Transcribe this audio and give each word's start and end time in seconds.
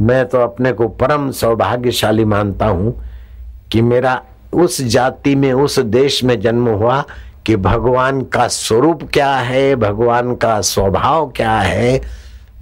मैं 0.00 0.26
तो 0.26 0.38
अपने 0.38 0.72
को 0.72 0.88
परम 0.88 1.30
सौभाग्यशाली 1.30 2.24
मानता 2.24 2.66
हूँ 2.66 3.04
कि 3.72 3.82
मेरा 3.82 4.22
उस 4.54 4.80
जाति 4.82 5.34
में, 5.34 5.52
उस 5.52 5.78
देश 5.78 6.24
में 6.24 6.40
जन्म 6.40 6.68
हुआ 6.68 7.04
कि 7.46 7.56
भगवान 7.56 8.22
का 8.22 8.48
स्वरूप 8.48 9.02
क्या 9.12 9.36
है, 9.36 9.76
भगवान 9.76 10.34
का 10.34 10.60
स्वभाव 10.60 11.28
क्या 11.36 11.58
है, 11.58 12.00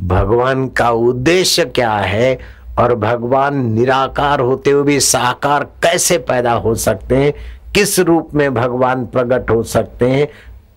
भगवान 0.00 0.68
का 0.68 0.90
उद्देश्य 0.90 1.64
क्या 1.64 1.92
है, 1.92 2.38
और 2.78 2.94
भगवान 2.94 3.72
निराकार 3.72 4.40
होते 4.40 4.70
हुए 4.70 4.82
भी 4.82 5.00
साकार 5.00 5.64
कैसे 5.64 6.18
पैदा 6.18 6.52
हो 6.52 6.74
सकते 6.74 7.16
हैं, 7.16 7.32
किस 7.74 7.98
रूप 7.98 8.34
में 8.34 8.54
भगवान 8.54 9.06
प्रकट 9.06 9.50
हो 9.50 9.62
सकते 9.62 10.10
हैं, 10.10 10.26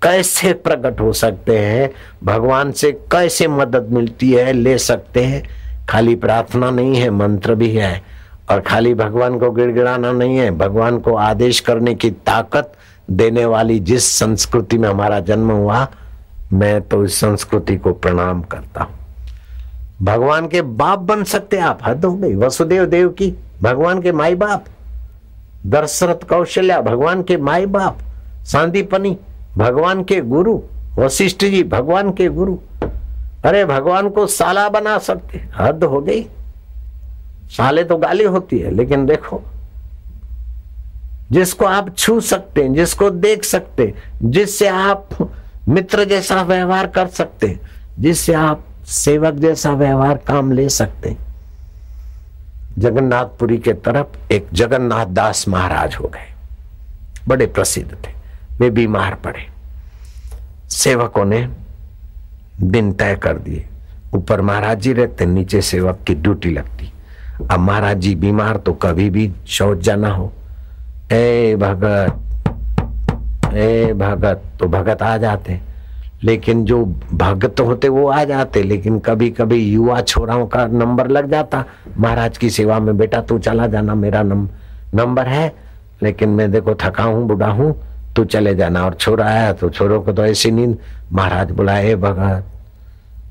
कैसे 0.04 0.54
प्रकट 0.54 1.02
हो 1.02 1.14
सकते 1.14 1.58
हैं, 1.58 1.90
भगवान 2.24 2.72
से 2.72 2.92
कैसे 2.92 3.48
मदद 3.48 3.88
मिलती 3.92 4.32
है, 4.32 4.54
ले 4.54 4.78
सकते 4.78 5.24
हैं। 5.24 5.59
खाली 5.90 6.16
प्रार्थना 6.16 6.72
नहीं 6.72 6.96
है, 6.96 7.10
मंत्र 7.10 7.56
भी 7.56 7.72
है। 7.72 8.02
और 8.52 8.60
खाली 8.60 8.94
भगवान 8.94 9.40
को 9.40 9.52
गिड़गिड़ाना 9.52 10.12
नहीं 10.12 10.38
है, 10.38 10.52
भगवान 10.52 11.00
को 11.00 11.16
आदेश 11.16 11.60
करने 11.60 11.96
की 11.96 12.12
ताकत 12.12 12.74
देने 13.12 13.46
वाली 13.46 13.80
जिस 13.80 14.06
संस्कृति 14.06 14.78
में 14.78 14.90
हमारा 14.90 15.20
जन्म 15.20 15.52
हुआ, 15.52 15.88
मैं 16.54 16.82
तो 16.82 17.04
इस 17.04 17.16
संस्कृति 17.16 17.78
को 17.78 17.94
प्रणाम 17.94 18.42
करता 18.42 18.84
हूँ। 18.84 18.96
भगवान 20.02 20.48
के 20.48 20.62
बाप 20.62 21.00
बन 21.00 21.24
सकते 21.24 21.58
आप, 21.58 21.80
हद 21.86 22.06
हो 22.06 22.14
गई। 22.14 22.36
वसुदेव 22.36 22.86
देव 22.86 23.10
की, 23.10 23.34
भगवान 23.62 24.02
के 24.02 24.12
माई 24.12 24.36
बाप। 24.36 24.66
दशरथ 25.68 26.30
कौशल्या, 26.30 26.82
भगवान 26.82 27.24
के 27.24 27.38
माई 27.38 27.66
बाप। 27.66 27.98
सांदीपनी, 28.46 29.18
भगवान 29.58 30.04
के 30.04 30.22
गुरु। 30.22 30.62
वशिष्ठ 31.00 31.46
जी, 31.46 31.64
भगवान 31.64 32.12
के 32.12 32.28
गुरु। 32.28 32.58
अरे 33.46 33.66
भगवान 33.66 34.10
को 34.10 34.28
साला 34.28 34.70
बना 34.70 34.98
सकते। 34.98 35.46
हद 35.58 35.84
हो 35.84 36.02
गई। 36.02 36.26
साले 37.46 37.84
तो 37.84 37.98
गाली 37.98 38.24
होती 38.24 38.60
है, 38.60 38.72
लेकिन 38.72 39.06
देखो, 39.06 39.42
जिसको 41.32 41.66
आप 41.66 41.98
छू 41.98 42.22
सकते 42.22 42.64
हैं 42.64 42.74
जिसको 42.74 43.10
देख 43.10 43.44
सकते, 43.44 43.94
जिससे 44.24 44.68
आप 44.68 45.10
मित्र 45.70 46.04
जैसा 46.04 46.42
व्यवहार 46.42 46.88
कर 46.88 47.08
सकते, 47.08 47.60
जिससे 48.00 48.34
आप 48.34 48.66
सेवक 48.86 49.34
जैसा 49.34 49.72
व्यवहार 49.72 50.18
काम 50.18 50.52
ले 50.52 50.70
सकते। 50.70 51.18
जगन्नाथपुरी 52.78 53.58
के 53.58 53.74
तरफ़ 53.74 54.34
एक 54.34 54.48
जगन्नाथ 54.54 55.06
दास 55.06 55.48
महाराज 55.48 55.96
हो 55.96 56.08
गए। 56.08 56.34
बड़े 57.28 57.46
प्रसिद्ध 57.46 57.92
थे। 57.92 58.12
वे 58.60 58.70
बीमार 58.70 59.16
पड़े। 59.16 59.48
सेवकों 60.70 61.26
ने 61.26 61.50
दिन 62.62 62.92
तय 62.94 63.16
कर 63.16 63.38
दिए। 63.38 63.66
ऊपर 64.14 64.42
महाराज 64.42 64.80
जी 64.82 64.94
रहते 64.94 65.26
नीचे 65.26 65.62
सेवक 65.62 66.00
की 66.08 66.16
ड्यूटी 66.16 66.52
लगती। 66.52 66.92
अब 67.52 67.60
महाराज 67.60 67.98
जी 67.98 68.16
बीमार 68.16 68.58
तो 68.58 68.74
कभी 68.74 69.10
भी 69.10 69.32
शौच 69.48 69.78
जाना 69.78 70.10
हो। 70.10 70.32
ए 71.12 71.56
भगत 71.60 72.26
ए 73.54 73.94
भगत 73.94 74.42
तो 74.60 74.68
भगत 74.68 75.02
आ 75.02 75.18
जाते। 75.18 75.60
लेकिन 76.24 76.64
जो 76.66 76.84
भगत 77.14 77.60
होते 77.60 77.90
वो 77.90 78.08
आ 78.08 78.24
जाते। 78.24 78.64
लेकिन 78.64 79.00
कभी 79.00 79.30
कभी 79.30 79.58
युवा 79.58 80.02
छोराओं 80.02 80.46
का 80.48 80.66
नंबर 80.68 81.08
लग 81.08 81.30
जाता। 81.32 81.64
महाराज 81.98 82.38
की 82.38 82.50
सेवा 82.50 82.80
में 82.80 82.98
बेटा 82.98 83.22
तू 83.22 83.40
चला 83.40 83.68
जाना 83.68 83.96
मेरा 83.96 84.24
नम, 84.24 84.48
नंबर 84.96 85.28
है। 85.28 85.54
लेकिन 86.04 86.30
मैं 86.30 86.52
देखो 86.52 86.76
थका 86.76 87.04
हूँ 87.04 87.28
बुढ़ा 87.28 87.48
हूँ। 87.48 87.76
तू 88.16 88.24
चले 88.26 88.56
जाना 88.56 88.86
और 88.86 88.94
छोरा 88.94 89.26
आया 89.26 89.52
तो 89.54 89.70
छोरों 89.70 90.02
को 90.02 90.14
तो 90.14 90.26
ऐसी 90.26 90.52
नींद। 90.52 90.78
महाराज 91.12 91.52
बुलाए 91.52 91.96
भगत, 91.96 92.46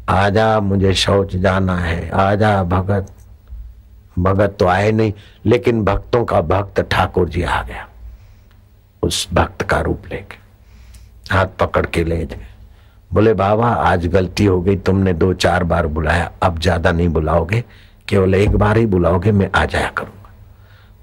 आजा, 0.09 0.61
मुझे 0.61 0.93
शौच 0.95 1.37
जाना 1.37 1.77
है। 1.77 2.11
आजा, 2.11 2.63
भगत। 2.65 3.13
भगत 4.19 4.57
तो 4.61 4.67
आए 4.67 4.91
नहीं, 4.93 5.13
लेकिन 5.47 5.83
भक्तों 5.85 6.25
का 6.25 6.41
भक्त 6.43 6.81
ठाकुर 6.83 7.29
जी 7.29 7.43
आ 7.43 7.63
गया। 7.63 7.87
उस 9.03 9.29
भक्त 9.33 9.63
का 9.63 9.81
रूप 9.81 10.07
लेके। 10.11 10.37
हाथ 11.31 11.47
पकड़ 11.61 11.85
के 11.87 12.05
ले 12.05 12.17
गए। 12.17 12.47
बोले, 13.11 13.35
बाबा, 13.35 13.67
आज 13.67 14.07
गलती 14.07 14.45
हो 14.45 14.61
गई, 14.61 14.77
तुमने 14.77 15.13
दो 15.13 15.33
चार 15.35 15.65
बार 15.65 15.87
बुलाया। 15.87 16.31
अब 16.43 16.59
ज़्यादा 16.59 16.93
नहीं 16.93 17.09
बुलाओगे, 17.09 17.63
केवल 18.09 18.35
एक 18.35 18.57
बार 18.57 18.79
ही 18.79 18.87
बुलाओगे, 18.87 19.33
मैं 19.33 19.51
आ 19.55 19.65
जाया 19.65 19.89
करूँगा। 19.89 20.31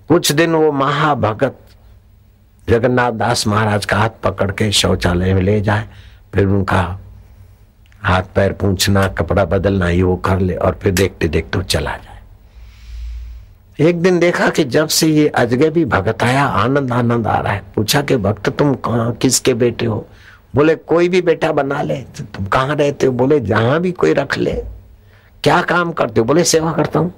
कुछ 0.10 0.32
दिन 0.32 0.56
वो 0.56 0.72
महाभगत 0.72 1.58
जगन्नाथ 2.70 3.12
दास 3.12 3.48
महाराज 3.48 3.86
का 3.86 3.98
हाथ 3.98 4.10
पकड़ 4.24 4.52
के 4.52 4.72
शौचालय 4.72 5.34
में 5.34 5.42
ले 5.42 5.62
जाए, 5.62 5.88
फिर 6.34 6.46
उनका 6.46 7.00
हाथ 8.02 8.24
पैर 8.36 8.54
पूछना, 8.54 9.08
कपड़ा 9.08 9.46
बदलना, 9.46 9.90
ये 9.90 10.04
वो 10.04 10.16
कर 10.16 10.40
ले 10.40 10.56
और 10.56 10.80
फिर 10.82 10.92
देखते 10.92 11.28
देखते 11.28 11.64
चला 11.64 11.92
जाए। 11.92 12.16
एक 13.90 14.02
दिन 14.02 14.20
देखा 14.20 14.50
कि 14.50 14.64
जब 14.64 14.88
से 14.88 15.08
ये 15.08 15.28
अजगे 15.28 15.70
भी 15.70 15.86
भगत 15.86 16.24
आया, 16.24 16.46
आनंद 16.46 16.94
आनंद 16.94 17.28
आ 17.28 17.40
रहा 17.40 17.54
है। 17.54 17.64
पूछा 17.76 18.02
कि 18.02 18.18
भक्त 18.18 18.50
तुम 18.50 18.74
कहा, 18.74 19.12
किसके 19.12 19.54
बेटे 19.54 19.86
हो? 19.86 20.08
बोले, 20.56 20.76
कोई 20.76 21.10
भी 21.10 21.22
बेटा 21.22 21.52
बना 21.52 21.82
ले। 21.82 21.96
तो 21.96 22.24
तुम 22.24 22.46
कहाँ 22.46 22.76
रहते 22.76 23.06
हो? 23.06 23.14
बोले, 23.14 23.40
जहाँ 23.40 23.80
भी 23.80 23.92
कोई 23.92 24.14
रख 24.14 24.38
ले। 24.38 24.54
क्या 25.44 25.62
काम 25.62 25.92
करते 25.92 26.20
हो? 26.20 26.26
बोले, 26.26 26.44
सेवा 26.44 26.72
करता 26.72 27.00
हूँ। 27.00 27.14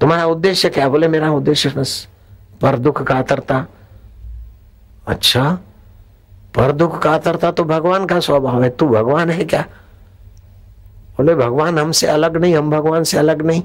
तुम्हारा 0.00 0.26
उद्देश्य 0.26 0.68
क्या? 0.68 0.88
बोले, 0.88 1.08
मेरा 1.08 1.30
उद्देश्य 1.30 1.70
बस, 1.70 2.08
पर 2.62 2.78
दुख 2.78 3.02
का 3.02 3.14
आतरता 3.14 3.66
अच्छा? 5.06 5.58
पर 6.54 6.72
दुख 6.72 7.02
का 7.02 7.12
आतरता 7.12 7.50
तो 7.50 7.64
भगवान 7.64 8.06
का 8.06 8.20
स्वभाव 8.20 8.62
है। 8.62 8.70
तू 8.70 8.88
भगवान 8.88 9.30
है 9.30 9.44
क्या? 9.44 9.62
बोले, 11.16 11.34
भगवान 11.34 11.78
हमसे 11.78 12.06
अलग 12.06 12.36
नहीं, 12.36 12.56
हम 12.56 12.70
भगवान 12.70 13.04
से 13.04 13.18
अलग 13.18 13.42
नहीं। 13.42 13.62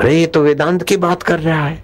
अरे, 0.00 0.20
ये 0.20 0.26
तो 0.26 0.42
वेदांत 0.42 0.82
की 0.82 0.96
बात 0.96 1.22
कर 1.22 1.40
रहा 1.40 1.66
है। 1.66 1.82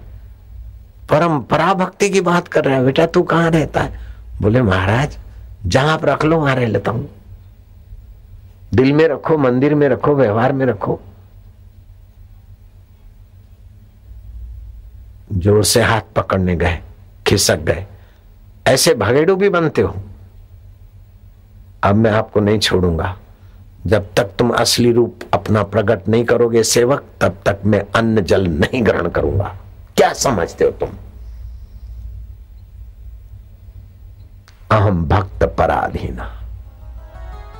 परम 1.09 1.39
पराभक्ति 1.39 2.09
की 2.09 2.21
बात 2.21 2.47
कर 2.47 2.65
रहा 2.65 2.75
है। 2.75 2.85
बेटा, 2.85 3.05
तू 3.05 3.23
कहाँ 3.23 3.51
रहता 3.51 3.81
है? 3.81 3.99
बोले, 4.41 4.61
महाराज, 4.61 5.17
जहाँ 5.65 5.93
आप 5.93 6.05
रख 6.05 6.25
लो, 6.25 6.37
वहाँ 6.39 6.55
रह 6.55 6.67
लेता 6.67 6.91
हूँ। 6.91 7.09
दिल 8.73 8.93
में 8.93 9.07
रखो, 9.07 9.37
मंदिर 9.37 9.75
में 9.75 9.89
रखो, 9.89 10.15
व्यवहार 10.15 10.51
में 10.51 10.65
रखो। 10.65 10.99
ज़ोर 15.33 15.63
से 15.63 15.81
हाथ 15.81 16.01
पकड़ने 16.15 16.55
गए, 16.55 16.79
खिसक 17.27 17.57
गए। 17.57 17.85
ऐसे 18.65 18.93
भगेड़ू 18.93 19.35
भी 19.35 19.49
बनते 19.49 19.81
हो। 19.81 19.95
अब 21.83 21.95
मैं 21.95 22.11
आपको 22.11 22.39
नहीं 22.39 22.59
छोड़ूँगा। 22.59 23.15
जब 23.85 24.07
तक 24.15 24.29
तुम 24.39 24.49
असली 24.49 24.91
रूप 24.91 25.19
अपना 25.33 25.63
प्रकट 25.63 26.07
नहीं 26.07 26.25
करोगे 26.25 26.63
सेवक, 26.63 27.03
तब 27.21 27.37
तक 27.45 27.59
मैं 27.65 27.83
अन्न 27.95 28.21
जल 28.21 28.47
नहीं 28.47 28.85
ग्रहण 28.85 29.09
करूँगा। 29.09 29.55
क्या 29.97 30.13
समझते 30.13 30.65
हो 30.65 30.71
तुम? 30.71 30.89
अहम 34.71 35.03
भक्त 35.05 35.43
पराधीना। 35.57 36.31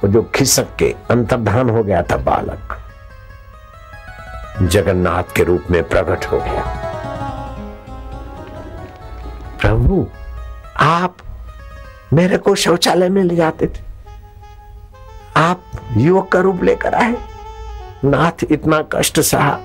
वो 0.03 0.09
जो 0.09 0.21
खिसक 0.35 0.75
के 0.75 0.95
अंतर्धान 1.11 1.69
हो 1.69 1.83
गया 1.83 2.01
था 2.03 2.17
बालक, 2.23 2.77
जगन्नाथ 4.63 5.35
के 5.35 5.43
रूप 5.43 5.71
में 5.71 5.83
प्रकट 5.83 6.25
हो 6.25 6.39
गया। 6.39 6.63
प्रभु 9.61 10.05
आप 10.79 11.17
मेरे 12.13 12.37
को 12.37 12.55
शौचालय 12.55 13.09
में 13.09 13.23
ले 13.23 13.35
जाते 13.35 13.67
थे। 13.67 13.93
आप 15.37 15.63
युवक 15.97 16.27
का 16.27 16.39
रूप 16.39 16.63
लेकर 16.63 16.95
आए। 16.95 17.15
नाथ 18.05 18.45
इतना 18.51 18.81
कष्ट 18.93 19.19
सहा 19.19 19.59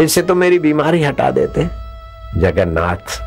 इससे 0.00 0.22
तो 0.22 0.34
मेरी 0.34 0.58
बीमारी 0.58 1.04
हटा 1.04 1.30
देते। 1.30 1.64
जगन्नाथ, 2.40 3.22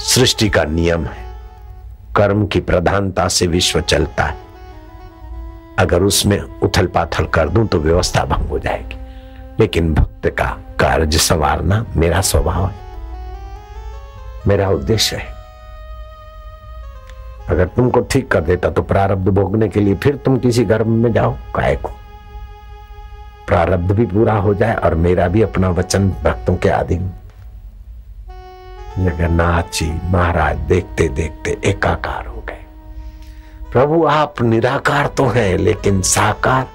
सृष्टि 0.00 0.48
का 0.48 0.64
नियम 0.64 1.04
है, 1.06 1.40
कर्म 2.16 2.46
की 2.46 2.60
प्रधानता 2.60 3.28
से 3.28 3.46
विश्व 3.46 3.80
चलता 3.80 4.24
है। 4.24 4.38
अगर 5.78 6.02
उसमें 6.02 6.40
उथल 6.40 6.86
पाथल 6.86 7.24
कर 7.24 7.48
दूँ 7.48 7.66
तो 7.66 7.78
व्यवस्था 7.78 8.24
भंग 8.24 8.48
हो 8.48 8.58
जाएगी। 8.58 8.96
लेकिन 9.60 9.94
भक्त 9.94 10.26
का 10.26 10.58
कार्य 10.80 11.18
संवारना 11.18 11.86
मेरा 11.96 12.20
स्वभाव 12.20 12.66
है। 12.66 12.83
मेरा 14.46 14.68
उद्देश्य 14.70 15.16
है। 15.16 15.32
अगर 17.48 17.66
तुमको 17.66 18.00
ठीक 18.00 18.30
कर 18.30 18.40
देता 18.40 18.70
तो 18.70 18.82
प्रारब्ध 18.82 19.28
भोगने 19.28 19.68
के 19.68 19.80
लिए 19.80 19.94
फिर 19.94 20.16
तुम 20.16 20.38
किसी 20.38 20.64
गर्भ 20.64 20.86
में 20.86 21.12
जाओ 21.12 21.36
काय 21.54 21.76
को 21.76 21.88
प्रारब्ध 23.46 23.92
भी 23.92 24.06
पूरा 24.06 24.34
हो 24.34 24.54
जाए 24.54 24.74
और 24.74 24.94
मेरा 24.94 25.28
भी 25.28 25.42
अपना 25.42 25.68
वचन 25.70 26.08
भक्तों 26.24 26.56
के 26.56 26.68
आधीन। 26.68 27.10
जगन्नाथ 28.98 29.72
जी 29.74 29.90
महाराज 30.04 30.58
देखते 30.58 31.08
देखते 31.08 31.56
एकाकार 31.64 32.26
हो 32.26 32.40
गए। 32.40 32.64
प्रभु, 33.72 34.04
आप 34.06 34.42
निराकार 34.42 35.06
तो 35.06 35.26
हैं, 35.26 35.56
लेकिन 35.58 36.02
साकार 36.02 36.66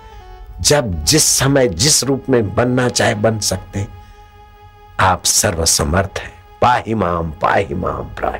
जब 0.62 1.04
जिस 1.04 1.24
समय 1.40 1.68
जिस 1.68 2.04
रूप 2.04 2.26
में 2.30 2.56
बनना 2.56 2.90
चाहे 2.90 3.16
बन 3.16 3.40
सकते। 3.40 3.88
आप 5.00 5.24
सर्वसमर्थ 5.24 6.20
हैं। 6.20 6.39
पाही 6.62 6.94
माम 6.96 7.32
पाही 7.42 7.76
माम 7.76 8.10
प्राय 8.16 8.40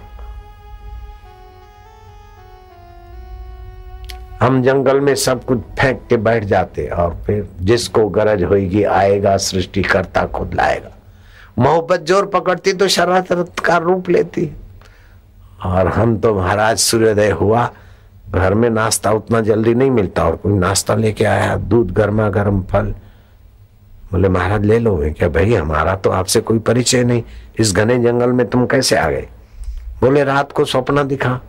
हम 4.42 4.62
जंगल 4.64 5.00
में 5.02 5.14
सब 5.16 5.44
कुछ 5.46 5.60
फेंक 5.80 6.02
के 6.10 6.18
बैठ 6.18 6.44
जाते 6.46 6.86
और 6.88 7.16
फिर 7.26 7.48
जिसको 7.62 8.08
गरज 8.10 8.44
होगी 8.44 8.84
आएगा 8.84 9.36
सृष्टि 9.38 9.82
करता 9.84 10.26
खुद 10.28 10.54
लाएगा। 10.54 10.92
मोहब्बत 11.60 12.06
ज़ोर 12.08 12.26
पकड़ती 12.26 12.74
तो 12.74 12.88
शरारत 12.88 13.60
का 13.66 13.78
रूप 13.78 14.10
लेती। 14.10 14.50
और 15.66 15.88
हम 15.88 16.18
तो 16.18 16.34
महाराज 16.36 16.78
सूर्योदय 16.80 17.30
हुआ, 17.32 17.70
घर 18.30 18.54
में 18.54 18.70
नाश्ता 18.70 19.12
उतना 19.12 19.42
जल्दी 19.42 19.74
नहीं 19.76 19.92
मिलता 19.92 20.26
और 20.26 20.36
कोई 20.36 20.54
नाश्ता 20.54 20.96
लेके 20.96 21.26
आया, 21.26 21.56
दूध 21.56 21.92
गर्मा 21.92 22.30
गर्म 22.30 22.62
फल 22.64 22.94
बोले, 24.12 24.30
महाराज, 24.30 24.66
ले 24.66 24.80
लो 24.80 24.96
मैं 24.98 25.14
क्या, 25.14 25.30
भाई, 25.30 25.54
हमारा 25.54 25.96
तो 25.96 26.10
आपसे 26.10 26.42
कोई 26.42 26.60
परिचय 26.60 27.04
नहीं। 27.04 27.24
इस 27.60 27.74
घने 27.76 27.98
जंगल 28.00 28.32
में 28.32 28.48
तुम 28.50 28.66
कैसे 28.66 28.96
आ 28.96 29.10
गए? 29.10 29.28
बोले, 30.02 30.24
रात 30.24 30.52
को 30.52 30.66
सपना 30.66 31.04
दिखा 31.04 31.40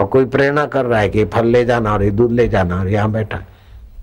और 0.00 0.06
कोई 0.06 0.24
प्रेरणा 0.24 0.64
कर 0.66 0.84
रहा 0.84 1.00
है 1.00 1.08
कि 1.08 1.24
फल 1.24 1.46
ले 1.46 1.64
जाना 1.64 1.92
और 1.92 2.02
ये 2.02 2.10
दूध 2.10 2.32
ले 2.32 2.48
जाना 2.48 2.80
और 2.80 2.88
यहाँ 2.88 3.10
बैठा। 3.10 3.42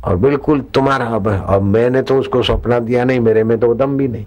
और 0.06 0.16
बिल्कुल 0.16 0.62
तुम्हारा 0.74 1.06
अब 1.06 1.28
और 1.28 1.60
मैंने 1.60 2.02
तो 2.02 2.18
उसको 2.18 2.44
सपना 2.44 2.80
दिया 2.80 3.04
नहीं, 3.04 3.20
मेरे 3.20 3.44
में 3.44 3.60
तो 3.60 3.74
दम 3.74 3.98
भी 3.98 4.08
नहीं। 4.08 4.26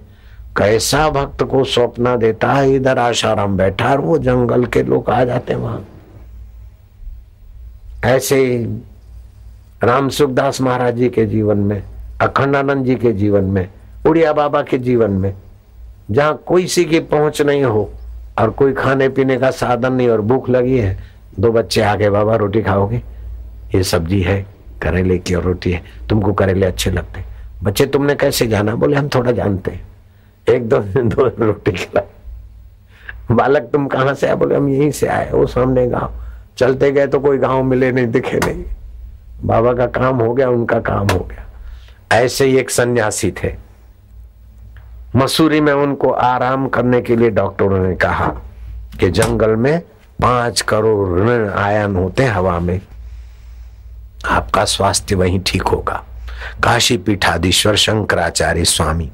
कैसा 0.57 1.09
भक्त 1.11 1.43
को 1.43 1.65
सपना 1.65 2.17
देता 2.17 2.53
है, 2.53 2.75
इधर 2.75 2.99
आशाराम 2.99 3.57
बैठा 3.57 3.91
और 3.91 4.01
वो 4.01 4.19
जंगल 4.19 4.65
के 4.67 4.83
लोग 4.83 5.11
आ 5.11 5.23
जाते 5.25 5.55
वहाँ। 5.55 5.85
ऐसे 8.05 8.41
राम 9.85 10.09
सुखदास 10.09 10.61
महाराज 10.61 10.97
जी 10.97 11.09
के 11.09 11.27
जीवन 11.27 11.59
में 11.59 11.83
अखंडानंद 12.23 12.85
जी 12.87 12.95
के 12.95 13.13
जीवन 13.13 13.45
में, 13.45 13.69
उड़िया 14.07 14.33
बाबा 14.33 14.63
के 14.63 14.79
जीवन 14.79 15.11
में, 15.11 15.35
जहाँ 16.11 16.43
कोई 16.47 16.67
सी 16.67 16.85
की 16.85 17.01
पहुँच 17.01 17.43
नहीं 17.43 17.65
हो 17.65 17.91
और 18.39 18.51
कोई 18.51 18.73
खाने 18.73 19.09
पीने 19.09 19.37
का 19.37 19.51
साधन 19.51 19.93
नहीं 19.93 20.09
और 20.09 20.21
भूख 20.21 20.51
लगी 20.51 20.79
है, 20.79 20.99
दो 21.41 21.53
बच्चे 21.53 21.83
आ 21.83 21.95
गए 21.95 22.11
बाबा, 22.11 22.37
रोटी 22.37 22.63
खाओगे? 22.63 23.03
ये 23.75 23.83
सब्ज़ी 23.83 24.21
है, 24.23 24.47
करेले 24.83 25.19
की 25.19 25.35
और 25.35 25.43
रोटी 25.43 25.73
है, 25.73 25.83
तुमको 26.09 26.33
करेले 26.33 26.67
अच्छे 26.67 26.91
लगते 26.91 27.25
बच्चे, 27.63 27.87
तुमने 27.87 28.15
कैसे 28.15 28.47
जाना? 28.47 28.75
बोले, 28.75 28.97
हम 28.97 29.09
थोड़ा 29.09 29.33
जानते 29.33 29.71
हैं। 29.71 29.87
एक 30.49 30.69
दो 30.69 30.79
दो 30.79 31.27
रोटी 31.45 31.73
खिला। 31.73 32.03
बालक, 33.31 33.63
तुम 33.63 33.87
कहाँ 33.87 34.15
से 34.15 34.27
आए? 34.27 34.35
बोले, 34.35 34.57
हम 34.57 34.69
यहीं 34.69 34.91
से 34.91 35.07
आए, 35.07 35.31
वो 35.31 35.47
सामने 35.47 35.87
गाँव। 35.87 36.13
चलते 36.59 36.91
गए 36.93 37.07
तो 37.07 37.21
कोई 37.21 37.39
गाँव 37.39 37.63
मिले 37.63 37.93
नहीं, 37.93 38.07
दिखे 38.07 38.39
नहीं। 38.39 38.65
बाबा 39.45 39.73
का 39.73 39.87
काम 39.87 40.17
हो 40.17 40.35
गया, 40.35 40.49
उनका 40.51 40.81
काम 40.81 41.07
हो 41.09 41.19
गया। 41.19 41.48
ऐसे 42.13 42.45
ही 42.45 42.59
एक 42.59 42.71
सन्यासी 42.71 43.31
थे। 43.31 43.55
मसूरी 45.17 45.61
में 45.61 45.73
उनको 45.73 46.11
आराम 46.11 46.69
करने 46.69 47.01
के 47.03 47.17
लिए 47.17 47.31
डॉक्टरों 47.31 47.89
ने 47.89 47.97
कहा 47.97 48.27
कि 49.01 49.11
जंगल 49.11 49.51
में 49.51 49.81
पाँच 50.23 50.61
करोड़ 50.61 51.21
ऋण 51.21 51.49
आयन 51.49 51.97
होते 51.97 52.25
हवा 52.25 52.61
में। 52.61 52.81
आपका 54.25 54.65
स्वास्थ्य 54.65 55.15
वहीं 55.15 55.41
ठीक 55.47 55.63
होगा। 55.63 56.05
काशी 56.65 56.97
पीठाधीश्वर 56.97 57.77
शंकराचार्य 57.77 58.65
स्वामी, 58.65 59.11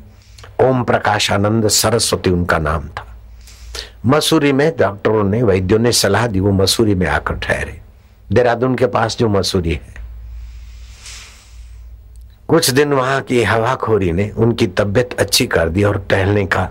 ओम 0.62 0.84
प्रकाशानंद 0.84 1.68
सरस्वती 1.68 2.30
उनका 2.30 2.58
नाम 2.58 2.88
था। 2.88 3.06
मसूरी 4.06 4.52
में 4.52 4.72
डॉक्टरों 4.78 5.24
ने, 5.24 5.42
वैद्यों 5.42 5.78
ने 5.78 5.92
सलाह 5.92 6.26
दी, 6.26 6.40
वो 6.40 6.50
मसूरी 6.50 6.94
में 6.94 7.06
आकर 7.06 7.34
ठहरे। 7.34 7.80
देहरादून 8.32 8.74
के 8.74 8.86
पास 8.86 9.18
जो 9.18 9.28
मसूरी 9.28 9.72
है 9.72 10.03
कुछ 12.54 12.70
दिन 12.70 12.92
वहाँ 12.92 13.20
की 13.20 13.42
हवाखोरी 13.42 14.12
ने 14.12 14.30
उनकी 14.30 14.66
तबियत 14.66 15.14
अच्छी 15.20 15.46
कर 15.46 15.68
दी 15.68 15.82
और 15.84 15.96
टहलने 16.10 16.44
का। 16.46 16.68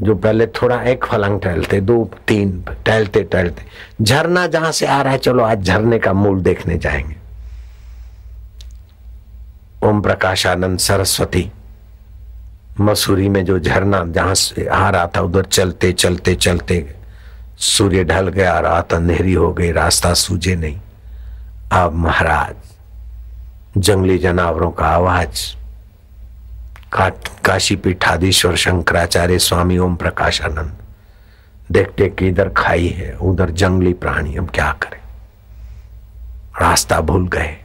जो 0.00 0.14
पहले 0.14 0.46
थोड़ा 0.46 0.82
एक 0.82 1.04
फलंग 1.04 1.40
टहलते, 1.40 1.80
दो, 1.80 2.10
तीन 2.28 2.64
टहलते 2.86 3.22
टहलते। 3.22 3.62
झरना 4.02 4.46
जहाँ 4.46 4.72
से 4.72 4.86
आ 4.86 5.02
रहा 5.02 5.12
है, 5.12 5.18
चलो 5.18 5.42
आज 5.44 5.62
झरने 5.62 5.98
का 5.98 6.12
मूल 6.12 6.42
देखने 6.42 6.78
जाएँगे। 6.78 7.16
ओम 9.88 10.00
प्रकाश 10.00 10.46
आनंद 10.46 10.78
सरस्वती, 10.78 11.50
मसूरी 12.80 13.28
में 13.28 13.44
जो 13.44 13.58
झरना 13.58 14.04
जहाँ 14.06 14.34
से 14.34 14.66
आ 14.66 14.90
रहा 14.90 15.06
था, 15.06 15.20
उधर 15.20 15.44
चलते 15.44 15.92
चलते 15.92 16.34
चलते 16.34 16.94
सूर्य 17.58 18.04
ढल 18.04 18.28
गया, 18.28 18.58
रात 18.60 18.94
अंधेरी 18.94 19.32
हो 19.32 19.52
गई, 19.52 19.72
रास्ता 19.72 20.14
सूझे 20.14 20.56
नहीं। 20.56 20.80
अब 21.72 21.94
महाराज 21.94 22.63
जंगली 23.78 24.18
जानवरों 24.18 24.70
का 24.70 24.86
आवाज़। 24.86 25.56
काशी 27.44 27.76
पीठाधीश्वर 27.76 28.56
शंकराचार्य 28.56 29.38
स्वामी 29.38 29.78
ओम 29.78 29.96
प्रकाशानंद 29.96 30.74
देखते 31.72 32.08
कि 32.08 32.28
इधर 32.28 32.48
खाई 32.48 32.86
है, 32.86 33.16
उधर 33.22 33.50
जंगली 33.50 33.92
प्राणी 33.92 34.34
हम 34.34 34.46
क्या 34.46 34.72
करें? 34.82 35.00
रास्ता 36.60 37.00
भूल 37.00 37.28
गए। 37.28 37.56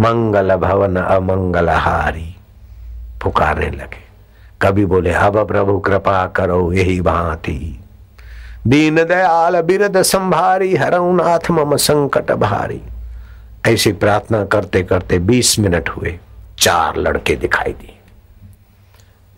मंगल 0.00 0.56
भवन 0.56 0.96
अमंगल 0.96 1.70
हारी 1.70 2.36
पुकारने 3.22 3.70
लगे। 3.70 4.02
कभी 4.62 4.84
बोले, 4.84 5.12
अब 5.12 5.46
प्रभु 5.48 5.78
कृपा 5.78 6.26
करो, 6.26 6.72
यही 6.72 7.00
भांति। 7.00 7.80
दीन 8.66 9.04
दयाल 9.04 9.60
बिरद 9.60 10.02
संभारी 10.02 10.76
हरऊ 10.76 11.12
नाथ 11.12 11.50
मम 11.50 11.76
संकट 11.76 12.32
भारी। 12.32 12.82
ऐसी 13.66 13.92
प्रार्थना 13.92 14.44
करते 14.44 14.82
करते 14.82 15.18
बीस 15.18 15.58
मिनट 15.58 15.88
हुए, 15.88 16.18
चार 16.58 16.96
लड़के 16.96 17.36
दिखाई 17.36 17.72
दिए। 17.72 17.98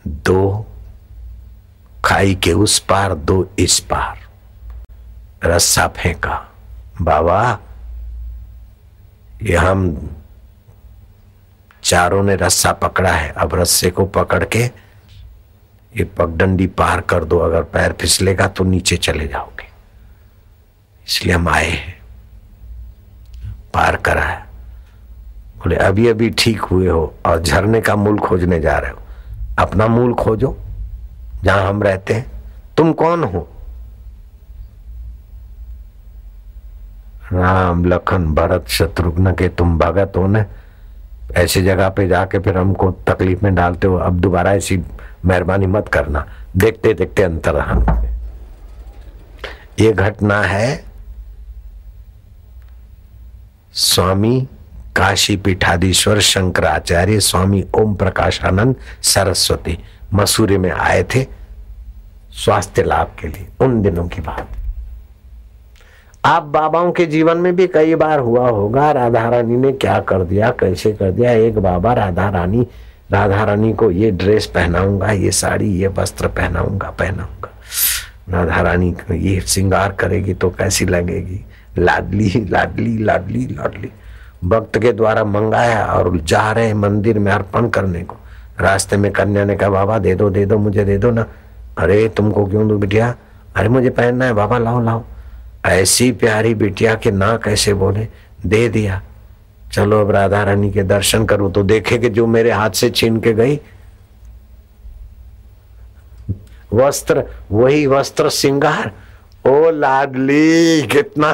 दो 0.06 0.66
खाई 2.04 2.34
के 2.34 2.52
उस 2.52 2.78
पार, 2.78 3.14
दो 3.14 3.48
इस 3.58 3.80
पार। 3.80 4.18
रस्सा 5.44 5.88
फेंका, 5.88 6.48
बाबा, 7.02 7.58
ये 9.42 9.56
हम 9.56 10.10
चारों 11.82 12.22
ने 12.22 12.36
रस्सा 12.36 12.72
पकड़ा 12.72 13.12
है, 13.12 13.30
अब 13.30 13.54
रस्से 13.54 13.90
को 13.90 14.04
पकड़ 14.04 14.44
के 14.44 14.64
ये 15.94 16.04
पगडंडी 16.04 16.66
पार 16.66 17.00
कर 17.00 17.24
दो, 17.24 17.38
अगर 17.38 17.62
पैर 17.62 17.92
फिसलेगा 17.92 18.48
तो 18.48 18.64
नीचे 18.64 18.96
चले 18.96 19.26
जाओगे। 19.28 19.68
इसलिए 21.08 21.34
हम 21.34 21.48
आए 21.48 21.70
हैं। 21.70 22.03
पार 23.74 23.96
करा 23.96 24.22
है। 24.22 24.42
बोले 25.58 25.76
अभी 25.76 26.08
अभी 26.08 26.30
ठीक 26.30 26.60
हुए 26.60 26.88
हो 26.88 27.14
और 27.26 27.42
झरने 27.42 27.80
का 27.80 27.96
मूल 27.96 28.18
खोजने 28.18 28.60
जा 28.60 28.78
रहे 28.78 28.90
हो। 28.90 28.98
अपना 29.58 29.86
मूल 29.86 30.14
खोजो, 30.14 30.56
जहाँ 31.42 31.68
हम 31.68 31.82
रहते 31.82 32.14
हैं। 32.14 32.26
तुम 32.76 32.92
कौन 32.92 33.24
हो? 33.24 33.48
राम, 37.32 37.84
लखन, 37.84 38.34
भरत, 38.34 38.68
शत्रुघ्न 38.68 39.32
के 39.32 39.48
तुम 39.48 39.78
भगत 39.78 40.12
हो 40.16 40.26
न। 40.26 40.44
ऐसी 41.34 41.62
जगह 41.62 41.88
पे 41.88 42.08
जाके 42.08 42.38
फिर 42.38 42.58
हमको 42.58 42.90
तकलीफ़ 42.90 43.44
में 43.44 43.54
डालते 43.54 43.86
हो। 43.86 43.96
अब 43.96 44.20
दोबारा 44.20 44.52
ऐसी 44.52 44.82
मेहरबानी 45.24 45.66
मत 45.66 45.88
करना। 45.88 46.26
देखते 46.56 46.94
देखते 46.94 47.22
अंतर 47.22 47.56
हम 47.58 47.86
ये 49.78 49.92
घटना 49.92 50.42
है 50.42 50.93
स्वामी 53.74 54.40
काशी 54.96 55.36
पीठाधीश्वर 55.36 56.18
शंकराचार्य 56.20 57.20
स्वामी 57.20 57.64
ओम 57.74 57.94
प्रकाशानंद 57.94 58.74
सरस्वती 59.02 59.76
मसूरी 60.14 60.56
में 60.56 60.70
आए 60.70 61.02
थे 61.14 61.22
स्वास्थ्य 62.34 62.82
लाभ 62.82 63.16
के 63.20 63.28
लिए, 63.28 63.46
उन 63.60 63.80
दिनों 63.82 64.06
की 64.08 64.20
बात। 64.20 64.48
आप 66.24 66.42
बाबाओं 66.42 66.92
के 66.92 67.06
जीवन 67.06 67.38
में 67.38 67.54
भी 67.56 67.66
कई 67.66 67.94
बार 67.94 68.18
हुआ 68.18 68.48
होगा 68.48 68.90
राधा 68.92 69.28
रानी 69.28 69.56
ने 69.56 69.72
क्या 69.72 69.98
कर 70.00 70.24
दिया, 70.24 70.50
कैसे 70.50 70.92
कर 70.92 71.10
दिया? 71.12 71.32
एक 71.32 71.58
बाबा 71.58 71.92
राधा 71.94 72.28
रानी 72.28 72.66
राधा 73.12 73.42
रानी 73.44 73.72
को 73.72 73.90
ये 73.90 74.10
ड्रेस 74.10 74.46
पहनाऊँगा, 74.46 75.10
ये 75.10 75.30
साड़ी, 75.30 75.72
ये 75.72 75.88
वस्त्र 75.88 76.28
पहनाऊँगा 76.28 76.90
पहनाऊँगा। 76.90 77.50
राधा 78.30 78.60
रानी 78.60 78.92
को 78.92 79.14
ये 79.14 79.40
श्रृंगार 79.40 79.92
करेगी 79.92 80.34
तो 80.34 80.50
कैसी 80.50 80.84
लगेगी? 80.86 81.44
लाडली 81.78 82.48
लाडली 82.50 83.04
लाडली 83.04 83.46
लाडली। 83.46 83.92
भक्त 84.44 84.78
के 84.78 84.92
द्वारा 84.92 85.24
मंगाया 85.24 85.86
और 85.86 86.16
जा 86.16 86.52
रहे 86.52 86.74
मंदिर 86.74 87.18
में 87.18 87.32
अर्पण 87.32 87.68
करने 87.68 88.02
को। 88.02 88.16
रास्ते 88.60 88.96
में 88.96 89.12
कन्या 89.12 89.44
ने 89.44 89.56
कहा, 89.56 89.70
बाबा, 89.70 89.98
दे 89.98 90.14
दो 90.14 90.30
दे 90.30 90.46
दो, 90.46 90.58
मुझे 90.58 90.84
दे 90.84 90.98
दो 90.98 91.10
ना। 91.10 91.26
अरे, 91.78 92.08
तुमको 92.08 92.46
क्यों 92.46 92.68
दो 92.68 92.78
बिटिया? 92.78 93.14
अरे, 93.56 93.68
मुझे 93.68 93.90
पहनना 93.90 94.24
है, 94.24 94.32
बाबा, 94.32 94.58
लाओ 94.58 94.80
लाओ। 94.80 95.02
ऐसी 95.66 96.12
प्यारी 96.12 96.54
बिटिया 96.54 96.94
के 96.94 97.10
ना 97.10 97.36
कैसे 97.36 97.74
बोले? 97.74 98.08
दे 98.46 98.68
दिया। 98.68 99.02
चलो 99.72 100.00
अब 100.00 100.10
राधा 100.10 100.42
रानी 100.42 100.70
के 100.70 100.82
दर्शन 100.82 101.24
करूँ 101.24 101.52
तो 101.52 101.62
देखे 101.62 101.98
कि 101.98 102.08
जो 102.08 102.26
मेरे 102.26 102.50
हाथ 102.50 102.70
से 102.70 102.90
छीन 102.90 103.20
के 103.20 103.32
गई। 103.32 103.60
वस्त्र, 106.72 107.24
वही 107.52 107.86
वस्त्र, 107.86 108.28
सिंगार। 108.28 108.92
ओ 109.44 109.70
लाडली 109.70 110.82
कितना 110.92 111.32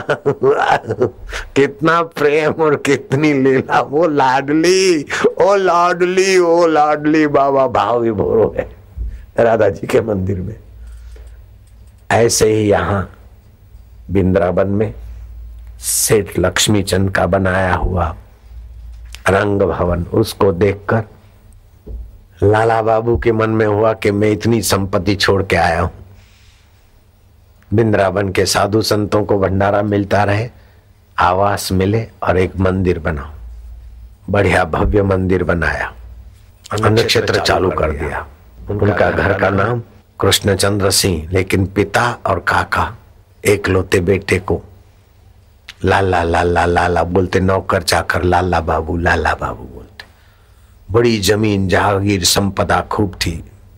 कितना 1.56 2.00
प्रेम 2.02 2.62
और 2.62 2.76
कितनी 2.86 3.32
लीला। 3.34 3.80
वो 3.80 4.06
लाडली 4.08 5.04
ओ 5.42 5.54
लाडली 5.56 6.38
ओ 6.38 6.66
लाडली, 6.66 7.26
बाबा 7.28 7.66
भाव 7.68 8.00
विभोरो 8.02 8.54
है 8.58 8.68
राधा 9.38 9.68
जी 9.68 9.86
के 9.86 10.00
मंदिर 10.00 10.40
में। 10.40 10.56
ऐसे 12.10 12.52
ही 12.52 12.68
यहाँ 12.68 13.08
बिंद्रावन 14.10 14.68
में 14.68 14.92
सेठ 15.80 16.38
लक्ष्मीचंद 16.38 17.10
का 17.14 17.26
बनाया 17.26 17.74
हुआ 17.74 18.08
रंग 19.28 19.62
भवन, 19.62 20.02
उसको 20.12 20.52
देखकर 20.52 21.04
लाला 22.42 22.80
बाबू 22.82 23.16
के 23.18 23.32
मन 23.32 23.50
में 23.50 23.66
हुआ 23.66 23.92
कि 23.92 24.10
मैं 24.10 24.30
इतनी 24.32 24.60
संपत्ति 24.62 25.14
छोड़ 25.16 25.42
के 25.42 25.56
आया 25.56 25.80
हूँ। 25.80 25.90
बिंद्रावन 27.74 28.28
के 28.28 28.44
साधु 28.46 28.82
संतों 28.82 29.24
को 29.24 29.38
भंडारा 29.38 29.82
मिलता 29.82 30.22
रहे 30.24 30.48
आवास 31.18 31.72
मिले 31.72 32.06
और 32.22 32.38
एक 32.38 32.56
मंदिर 32.56 32.98
बनाओ। 32.98 33.30
बढ़िया 34.30 34.64
भव्य 34.64 35.02
मंदिर 35.02 35.44
बनाया। 35.44 35.92
नक्षत्र 36.74 37.40
चालू 37.40 37.70
कर 37.70 37.90
दिया। 37.90 38.26
उनका 38.70 39.10
घर 39.10 39.38
का 39.38 39.50
नाम 39.50 39.82
कृष्णचंद्र 40.20 40.90
सिंह 40.90 41.28
लेकिन 41.32 41.66
पिता 41.66 42.10
और 42.26 42.38
काका 42.38 42.94
एक 43.44 43.68
लोते 43.68 44.00
बेटे 44.00 44.38
को 44.38 44.60
लाला 45.84 46.22
लाला 46.22 46.64
लाला 46.64 47.02
बोलते 47.04 47.40
नौकर 47.40 47.82
चाकर 47.82 48.22
लाला 48.22 48.60
बाबू 48.60 48.96
लाला 48.96 49.34
बाबू 49.34 49.64
बोलते। 49.64 50.04
बड़ी 50.90 51.18
ज़मीन 51.20 51.68
जहागीर 51.68 52.24
संपदा 52.24 52.80
खूब 52.80 53.14
थी। 53.14 53.32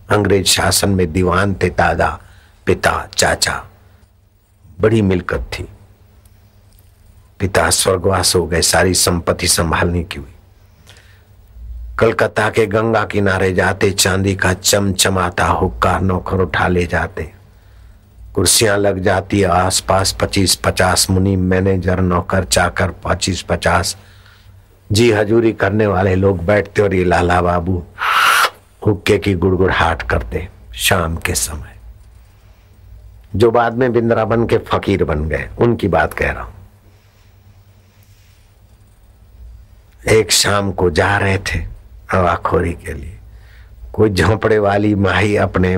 अंग्रेज़ 0.09 0.47
शासन 0.47 0.89
में 0.89 1.11
दीवान 1.13 1.53
थे 1.53 1.69
दादा 1.69 2.19
पिता 2.65 3.07
चाचा। 3.17 3.63
बड़ी 4.81 5.01
मिलकत 5.01 5.49
थी। 5.53 5.67
पिता 7.39 7.69
स्वर्गवास 7.69 8.35
हो 8.35 8.47
गए, 8.47 8.61
सारी 8.61 8.93
संपत्ति 8.93 9.47
संभालने 9.47 10.03
की 10.03 10.19
हुई। 10.19 10.29
कलकत्ता 11.99 12.49
के 12.49 12.65
गंगा 12.65 13.03
किनारे 13.05 13.53
जाते, 13.53 13.91
चांदी 13.91 14.35
का 14.35 14.53
चमचमाता 14.53 15.45
हुक्का 15.45 15.99
नौकर 15.99 16.37
उठा 16.37 16.67
ले 16.67 16.85
जाते। 16.85 17.31
कुर्सियाँ 18.35 18.77
लग 18.77 18.99
जाती, 18.99 19.43
आसपास 19.43 20.17
पच्चीस 20.21 20.55
पचास 20.55 21.09
मुनि 21.09 21.35
मैनेजर, 21.35 21.99
नौकर, 21.99 22.43
चाकर 22.43 22.89
पच्चीस 22.89 23.41
पचास 23.41 23.97
जी 24.91 25.11
हजूरी 25.11 25.53
करने 25.53 25.87
वाले 25.87 26.15
लोग 26.15 26.45
बैठते 26.45 26.81
और 26.81 26.95
ये 26.95 27.03
लाला 27.03 27.41
बाबू 27.41 27.83
हुक्के 28.85 29.17
की 29.17 29.33
गुड़गुड़ाहट 29.33 30.01
करते, 30.01 30.49
शाम 30.75 31.15
के 31.15 31.35
समय। 31.35 31.72
जो 33.35 33.51
बाद 33.51 33.73
में 33.73 33.91
बिंद्रावन 33.93 34.45
के 34.45 34.57
फकीर 34.57 35.03
बन 35.03 35.29
गए। 35.29 35.49
उनकी 35.59 35.87
बात 35.87 36.13
कह 36.13 36.31
रहा 36.31 36.43
हूँ। 36.43 36.53
एक 40.09 40.31
शाम 40.31 40.71
को 40.71 40.89
जा 40.89 41.17
रहे 41.17 41.37
थे 41.37 41.59
हवाखोरी 42.11 42.73
के 42.73 42.93
लिए। 42.93 43.17
कोई 43.93 44.09
झोंपड़े 44.09 44.59
वाली 44.59 44.95
माही 44.95 45.35
अपने 45.35 45.77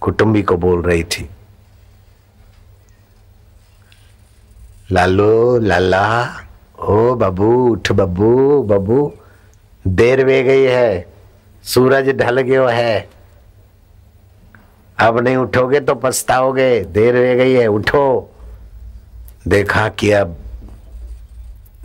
कुटुंबी 0.00 0.42
को 0.42 0.56
बोल 0.56 0.82
रही 0.82 1.04
थी। 1.04 1.28
लालो, 4.92 5.58
लाला, 5.58 6.36
ओ 6.80 7.14
बबू, 7.14 7.68
उठ 7.68 7.92
बबू 7.92 8.62
बबू, 8.62 9.12
देर 9.86 10.24
वे 10.24 10.42
गई 10.42 10.62
है, 10.62 11.06
सूरज 11.64 12.08
ढल 12.08 12.40
गयो 12.40 12.66
है। 12.66 13.17
अब 15.00 15.18
नहीं 15.18 15.36
उठोगे 15.36 15.80
तो 15.80 15.94
पछताओगे, 15.94 16.80
देर 16.80 17.14
रह 17.14 17.34
गई 17.34 17.52
है, 17.52 17.66
उठो। 17.66 18.34
देखा 19.48 19.88
कि 19.88 20.10
अब 20.10 20.36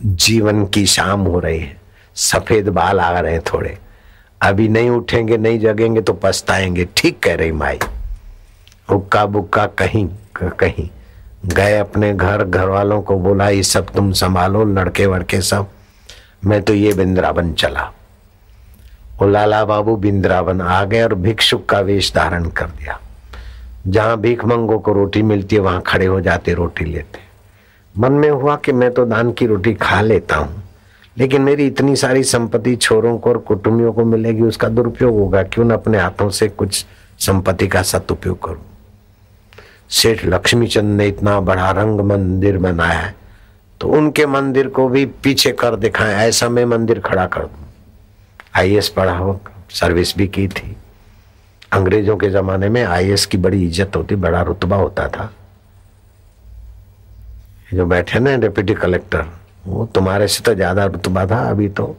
जीवन 0.04 0.64
की 0.66 0.86
शाम 0.86 1.20
हो 1.20 1.38
रही 1.38 1.60
है, 1.60 1.76
सफ़ेद 2.14 2.68
बाल 2.68 3.00
आ 3.00 3.20
रहे 3.20 3.32
हैं 3.32 3.42
थोड़े। 3.42 3.78
अभी 4.42 4.68
नहीं 4.68 4.90
उठेंगे, 4.90 5.36
नहीं 5.36 5.60
जगेंगे 5.60 6.00
तो 6.00 6.12
पछताएँगे, 6.12 6.88
ठीक 6.96 7.22
कह 7.22 7.34
रही 7.34 7.52
माई। 7.52 7.78
हुक्का 8.90 9.26
बुक्का 9.26 9.66
कहीं 9.66 10.08
कहीं। 10.36 10.88
गए 11.46 11.78
अपने 11.78 12.14
घर 12.14 12.44
घर 12.44 12.68
वालों 12.68 13.02
को 13.02 13.18
बोला, 13.18 13.48
ये 13.48 13.62
सब 13.62 13.90
तुम 13.94 14.12
संभालो, 14.12 14.64
लड़के 14.64 15.06
वड़के 15.06 15.40
सब। 15.40 15.66
मैं 16.44 16.62
तो 16.62 16.74
ये 16.74 16.92
बिंद्रावन 16.92 17.52
चला। 17.52 17.92
वो 19.20 19.28
लाला 19.28 19.64
बाबू 19.64 19.96
बिंद्रावन 19.96 20.60
आ 20.60 20.84
गए 20.84 21.02
और 21.02 21.14
भिक्षुक 21.14 21.66
का 21.66 21.80
वेश 21.80 22.12
धारण 22.14 22.48
कर 22.48 22.66
दिया। 22.66 23.00
जहाँ 23.84 24.16
भीख 24.20 24.44
मंगो 24.44 24.78
को 24.78 24.92
रोटी 24.92 25.22
मिलती 25.22 25.56
है, 25.56 25.62
वहाँ 25.62 25.82
खड़े 25.86 26.06
हो 26.06 26.20
जाते, 26.20 26.54
रोटी 26.54 26.84
लेते। 26.84 27.20
मन 27.94 28.12
में 28.12 28.28
हुआ 28.30 28.56
कि 28.56 28.72
मैं 28.72 28.90
तो 28.92 29.04
दान 29.04 29.32
की 29.32 29.46
रोटी 29.46 29.74
खा 29.74 30.00
लेता 30.00 30.36
हूँ, 30.36 30.62
लेकिन 31.16 31.42
मेरी 31.42 31.66
इतनी 31.66 31.96
सारी 31.96 32.22
संपत्ति 32.24 32.74
छोरों 32.76 33.16
को 33.18 33.30
और 33.30 33.38
कुटुंबियों 33.38 33.92
को 33.92 34.04
मिलेगी, 34.04 34.42
उसका 34.42 34.68
दुरुपयोग 34.68 35.18
होगा, 35.18 35.42
क्यों 35.44 35.64
न 35.64 35.70
अपने 35.72 35.98
हाथों 35.98 36.28
से 36.30 36.48
कुछ 36.50 36.84
संपत्ति 37.18 37.66
का 37.68 37.82
सदुपयोग 37.82 38.42
करूँ? 38.44 38.62
सेठ 39.90 40.24
लक्ष्मीचंद 40.26 40.96
ने 40.96 41.06
इतना 41.08 41.38
बड़ा 41.42 41.70
रंग 41.72 42.00
मंदिर 42.02 42.58
बनाया 42.58 42.98
है 42.98 43.14
तो 43.80 43.88
उनके 43.88 44.26
मंदिर 44.26 44.68
को 44.68 44.88
भी 44.88 45.04
पीछे 45.22 45.50
कर 45.52 45.76
दिखाए, 45.76 46.14
ऐसा 46.28 46.48
मैं 46.48 46.64
मंदिर 46.66 47.00
खड़ा 47.00 47.26
कर 47.26 47.40
दू। 47.40 47.64
आई 48.56 48.80
पढ़ा 48.96 49.16
हो 49.16 49.40
सर्विस 49.70 50.16
भी 50.16 50.26
की 50.28 50.46
थी। 50.48 50.76
अंग्रेज़ों 51.74 52.16
के 52.16 52.30
जमाने 52.30 52.68
में 52.68 52.82
आई 52.82 53.14
की 53.30 53.38
बड़ी 53.38 53.64
इज़्ज़त 53.66 53.96
होती, 53.96 54.16
बड़ा 54.16 54.42
रुतबा 54.42 54.76
होता 54.76 55.08
था। 55.08 55.30
जो 57.72 57.86
बैठे 57.86 58.18
ना 58.18 58.36
डिप्टी 58.38 58.74
कलेक्टर, 58.74 59.24
वो 59.66 59.86
तुम्हारे 59.94 60.28
से 60.28 60.42
तो 60.44 60.54
ज़्यादा 60.54 60.84
रुतबा 60.86 61.26
था, 61.26 61.38
अभी 61.50 61.68
तो 61.70 61.96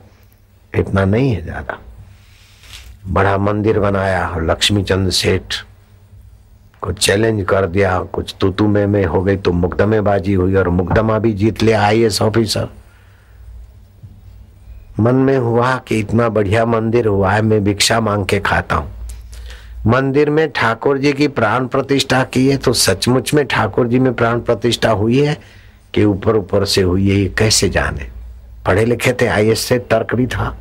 इतना 0.73 1.05
नहीं 1.05 1.31
है 1.31 1.41
ज़्यादा। 1.43 1.79
बड़ा 3.07 3.37
मंदिर 3.37 3.79
बनाया 3.79 4.35
लक्ष्मी 4.41 4.83
चंद 4.83 5.09
सेठ 5.11 5.55
को 6.81 6.91
चैलेंज 6.93 7.43
कर 7.49 7.65
दिया, 7.67 7.99
कुछ 8.03 8.35
तूतू 8.39 8.67
में 8.67 8.85
में 8.87 9.03
हो 9.05 9.21
गई 9.23 9.37
तो 9.37 9.51
मुकदमेबाजी 9.53 10.33
हुई 10.33 10.55
और 10.55 10.69
मुकदमा 10.71 11.19
भी 11.19 11.33
जीत 11.33 11.63
लिया 11.63 11.83
आई 11.83 12.07
ऑफिसर। 12.07 12.69
मन 14.99 15.15
में 15.15 15.37
हुआ 15.37 15.75
कि 15.77 15.99
इतना 15.99 16.27
बढ़िया 16.29 16.65
मंदिर 16.65 17.07
हुआ 17.07 17.31
है 17.31 17.41
मैं 17.41 17.63
भिक्षा 17.63 17.99
मांग 17.99 18.25
के 18.25 18.39
खाता 18.39 18.75
हूँ। 18.75 18.91
मंदिर 19.87 20.29
में 20.29 20.49
ठाकुर 20.51 20.97
जी 20.97 21.11
की 21.13 21.27
प्राण 21.29 21.65
प्रतिष्ठा 21.67 22.23
की 22.23 22.47
है 22.47 22.57
तो 22.57 22.73
सचमुच 22.73 23.33
में 23.33 23.45
ठाकुर 23.45 23.87
जी 23.87 23.99
में 23.99 24.13
प्राण 24.13 24.39
प्रतिष्ठा 24.39 24.91
हुई 24.91 25.19
है 25.19 25.37
कि 25.93 26.03
ऊपर 26.03 26.35
ऊपर 26.35 26.65
से 26.65 26.81
हुई 26.81 27.09
है, 27.09 27.15
ये 27.15 27.27
कैसे 27.37 27.69
जाने? 27.69 28.09
पढ़े 28.65 28.85
लिखे 28.85 29.13
थे 29.13 29.27
आईएस 29.27 29.59
से 29.59 29.77
तर्क 29.81 30.15
भी 30.15 30.25
था, 30.27 30.55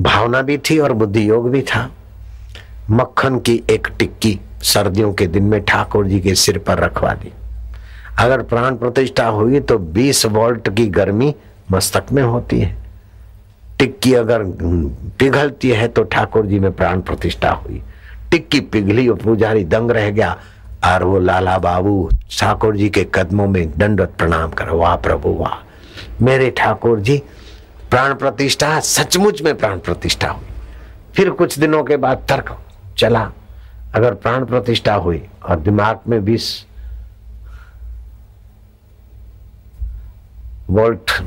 भावना 0.00 0.42
भी 0.42 0.58
थी 0.60 0.78
और 0.78 0.92
बुद्धि 0.92 1.28
योग 1.28 1.50
भी 1.50 1.62
था। 1.64 1.90
मक्खन 2.90 3.38
की 3.38 3.62
एक 3.70 3.88
टिक्की 3.98 4.38
सर्दियों 4.64 5.12
के 5.12 5.26
दिन 5.26 5.42
में 5.42 5.60
ठाकुर 5.64 6.06
जी 6.06 6.20
के 6.20 6.34
सिर 6.34 6.58
पर 6.58 6.78
रखवा 6.78 7.12
दी। 7.14 7.32
अगर 8.18 8.42
प्राण 8.42 8.76
प्रतिष्ठा 8.76 9.26
हुई 9.28 9.60
तो 9.60 9.78
20 9.94 10.24
वोल्ट 10.28 10.68
की 10.76 10.86
गर्मी 10.88 11.34
मस्तक 11.72 12.12
में 12.12 12.22
होती 12.22 12.60
है। 12.60 12.74
टिक्की 13.78 14.12
अगर 14.14 14.42
पिघलती 15.18 15.70
है 15.70 15.88
तो 15.88 16.02
ठाकुर 16.04 16.46
जी 16.46 16.58
में 16.58 16.72
प्राण 16.72 17.00
प्रतिष्ठा 17.00 17.50
हुई। 17.52 17.82
टिक्की 18.30 18.60
पिघली 18.60 19.08
और 19.08 19.16
पुजारी 19.16 19.64
दंग 19.64 19.90
रह 19.90 20.10
गया। 20.10 20.36
और 20.84 21.04
वो 21.04 21.18
लाला 21.18 21.58
बाबू 21.58 22.10
ठाकुर 22.40 22.76
जी 22.76 22.88
के 22.88 23.06
कदमों 23.14 23.46
में 23.46 23.78
दंडवत 23.78 24.12
प्रणाम 24.18 24.50
करो। 24.50 24.78
वाह 24.78 24.96
प्रभु, 24.96 25.28
वाह। 25.28 25.66
मेरे 26.24 26.50
ठाकुर 26.50 27.00
जी, 27.00 27.22
प्राण 27.90 28.14
प्रतिष्ठा 28.14 28.80
सचमुच 28.80 29.42
में 29.42 29.56
प्राण 29.56 29.78
प्रतिष्ठा 29.78 30.28
हुई। 30.28 30.46
फिर 31.14 31.30
कुछ 31.30 31.58
दिनों 31.58 31.84
के 31.84 31.96
बाद 31.96 32.26
तर्क 32.28 32.58
चला। 32.98 33.32
अगर 33.94 34.14
प्राण 34.14 34.44
प्रतिष्ठा 34.44 34.94
हुई 34.94 35.22
और 35.48 35.60
दिमाग 35.60 36.00
में 36.08 36.24
बीस 36.24 36.66
वोल्ट 40.70 41.22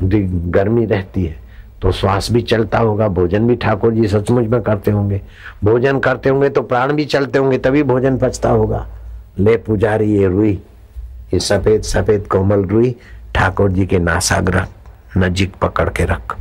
गर्मी 0.46 0.86
रहती 0.86 1.24
है 1.24 1.43
तो 1.84 1.90
श्वास 1.92 2.30
भी 2.32 2.40
चलता 2.42 2.78
होगा, 2.78 3.06
भोजन 3.08 3.46
भी 3.46 3.54
ठाकुर 3.56 3.92
जी 3.92 4.06
सचमुच 4.08 4.46
में 4.48 4.60
करते 4.62 4.90
होंगे। 4.90 5.20
भोजन 5.64 5.98
करते 5.98 6.28
होंगे 6.28 6.48
तो 6.48 6.62
प्राण 6.62 6.92
भी 6.92 7.04
चलते 7.04 7.38
होंगे, 7.38 7.58
तभी 7.58 7.82
भोजन 7.82 8.16
पचता 8.18 8.50
होगा। 8.50 8.86
ले 9.38 9.56
पुजारी, 9.56 10.10
ये 10.12 10.28
रुई, 10.28 10.52
ये 11.34 11.40
सफ़ेद 11.40 11.82
सफ़ेद 11.82 12.26
कोमल 12.26 12.64
रुई, 12.64 12.94
ठाकुर 13.34 13.70
जी 13.72 13.86
के 13.86 13.98
नासाग्रह 13.98 14.66
नजीक 15.18 15.56
पकड़ 15.56 15.88
के 15.88 16.04
रख 16.04 16.36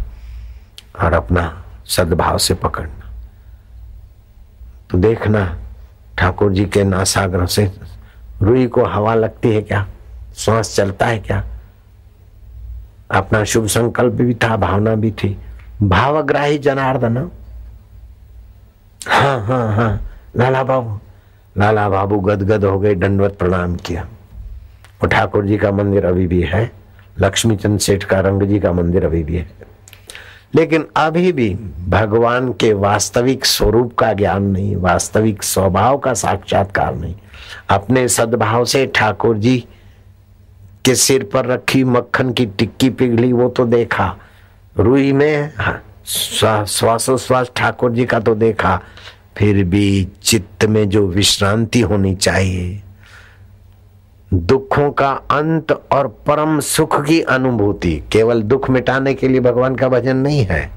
और 1.04 1.14
अपना 1.14 1.52
सद्भाव 1.88 2.38
से 2.38 2.54
पकड़ना। 2.54 3.12
तो 4.92 4.98
देखना, 4.98 5.46
ठाकुर 6.18 6.54
जी 6.54 6.66
के 6.66 6.84
नासाग्रह 6.84 7.46
से 7.46 7.72
रुई 8.42 8.68
को 8.68 8.86
हवा 8.86 9.16
लगती 9.16 9.56
है 9.56 9.62
क्या? 9.62 9.88
श्वास 10.36 10.76
चलता 10.76 11.06
है 11.06 11.20
क्या? 11.20 11.44
अपना 13.12 13.44
शुभ 13.44 13.68
संकल्प 13.68 14.14
भी 14.14 14.34
था, 14.34 14.58
भावना 14.58 14.96
भी 14.96 15.12
थी। 15.12 15.38
भावग्राही 15.84 16.58
जनार्दन। 16.58 17.18
हाँ 19.08 19.46
हाँ 19.46 19.76
हाँ। 19.76 20.02
लाला 20.38 20.64
बाबू 20.64 21.00
लाला 21.58 21.90
बाबू 21.90 22.20
गदगद 22.20 22.66
हो 22.66 22.80
गए, 22.80 22.96
दंडवत 22.96 23.36
प्रणाम 23.40 23.76
किया। 23.76 24.08
और 25.02 25.10
ठाकुर 25.10 25.46
जी 25.46 25.58
का 25.58 25.72
मंदिर 25.72 26.06
अभी 26.06 26.28
भी 26.28 26.42
है। 26.42 26.72
लक्ष्मी 27.20 27.56
चंद 27.56 27.80
सेठ 27.80 28.04
का, 28.04 28.20
रंग 28.20 28.44
जी 28.44 28.60
का 28.60 28.72
मंदिर 28.72 29.06
अभी 29.06 29.24
भी 29.24 29.36
है। 29.36 29.74
लेकिन 30.56 30.88
अभी 30.96 31.32
भी 31.32 31.56
भगवान 31.90 32.54
के 32.54 32.74
वास्तविक 32.74 33.46
स्वरूप 33.46 33.98
का 33.98 34.14
ज्ञान 34.14 34.44
नहीं, 34.44 34.76
वास्तविक 34.76 35.44
स्वभाव 35.44 35.98
का 35.98 36.14
साक्षात्कार 36.14 36.96
नहीं। 36.96 37.16
अपने 37.70 38.08
सद्भाव 38.08 38.66
से 38.66 38.88
ठाकुर 38.96 39.38
जी 39.38 39.66
के 40.86 40.96
सिर 40.96 41.24
पर 41.24 41.46
रखी 41.46 41.84
मक्खन 41.84 42.32
की 42.32 42.46
टिक्की 42.46 42.90
पिघली, 42.90 43.32
वो 43.34 43.50
तो 43.50 43.66
देखा। 43.66 44.16
रुई 44.78 45.12
में 45.12 45.52
श्वासोश्वास 46.06 47.52
ठाकुर 47.56 47.92
जी 47.92 48.06
का 48.06 48.20
तो 48.20 48.36
देखा। 48.36 48.80
फिर 49.38 49.64
भी 49.64 50.08
चित्त 50.24 50.66
में 50.66 50.90
जो 50.90 51.06
विश्रांति 51.08 51.82
होनी 51.82 52.16
चाहिए, 52.16 52.82
दुखों 54.34 54.90
का 54.92 55.12
अंत 55.32 55.72
और 55.72 56.08
परम 56.28 56.60
सुख 56.60 57.04
की 57.06 57.22
अनुभूति। 57.22 58.02
केवल 58.12 58.42
दुख 58.42 58.70
मिटाने 58.70 59.14
के 59.14 59.28
लिए 59.28 59.40
भगवान 59.40 59.76
का 59.76 59.88
भजन 59.88 60.18
नहीं 60.18 60.46
है। 60.46 60.70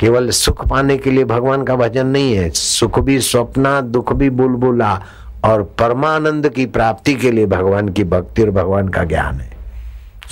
केवल 0.00 0.30
सुख 0.30 0.68
पाने 0.68 0.96
के 0.98 1.10
लिए 1.10 1.24
भगवान 1.24 1.64
का 1.64 1.76
भजन 1.76 2.06
नहीं 2.06 2.34
है। 2.34 2.50
सुख 2.50 2.98
भी 2.98 3.20
स्वप्ना, 3.20 3.80
दुख 3.80 4.12
भी 4.12 4.30
बुलबुला। 4.30 5.02
और 5.44 5.62
परमानंद 5.62 6.48
की 6.48 6.66
प्राप्ति 6.66 7.14
के 7.14 7.30
लिए 7.30 7.46
भगवान 7.46 7.88
की 7.88 8.04
भक्ति 8.04 8.42
और 8.42 8.50
भगवान 8.50 8.88
का 8.88 9.04
ज्ञान 9.04 9.40
है। 9.40 9.56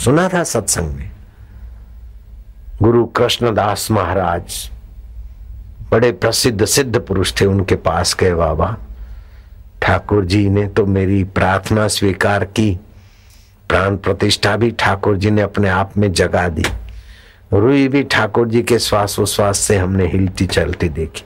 सुना 0.05 0.29
था 0.29 0.45
सत्संग 0.45 0.95
में? 0.95 1.11
गुरु 2.83 3.05
कृष्णदास 3.07 3.91
महाराज 3.91 4.71
बड़े 5.91 6.13
प्रसिद्ध, 6.13 6.65
सिद्ध 6.65 7.01
पुरुष 7.01 7.41
थे 7.41 7.47
उनके 7.47 7.75
पास 7.75 8.17
गए 8.21 8.35
बाबा। 8.35 8.77
ठाकुर 9.83 10.25
जी 10.25 10.49
ने 10.49 10.67
तो 10.69 10.87
मेरी 10.87 11.25
प्रार्थना 11.25 11.89
स्वीकार 11.89 12.45
की। 12.45 12.79
प्राण 13.69 13.97
प्रतिष्ठा 13.97 14.57
भी 14.57 14.71
ठाकुर 14.71 15.17
जी 15.17 15.31
ने 15.31 15.43
अपने 15.43 15.69
आप 15.69 15.93
में 15.97 16.13
जगा 16.13 16.49
दी। 16.49 16.65
रुई 17.53 17.89
भी 17.89 18.03
ठाकुर 18.03 18.49
जी 18.49 18.63
के 18.63 18.79
श्वासोश्वास 18.79 19.59
से 19.59 19.77
हमने 19.77 20.07
हिलती 20.07 20.47
चलती 20.47 20.89
देखी। 20.89 21.25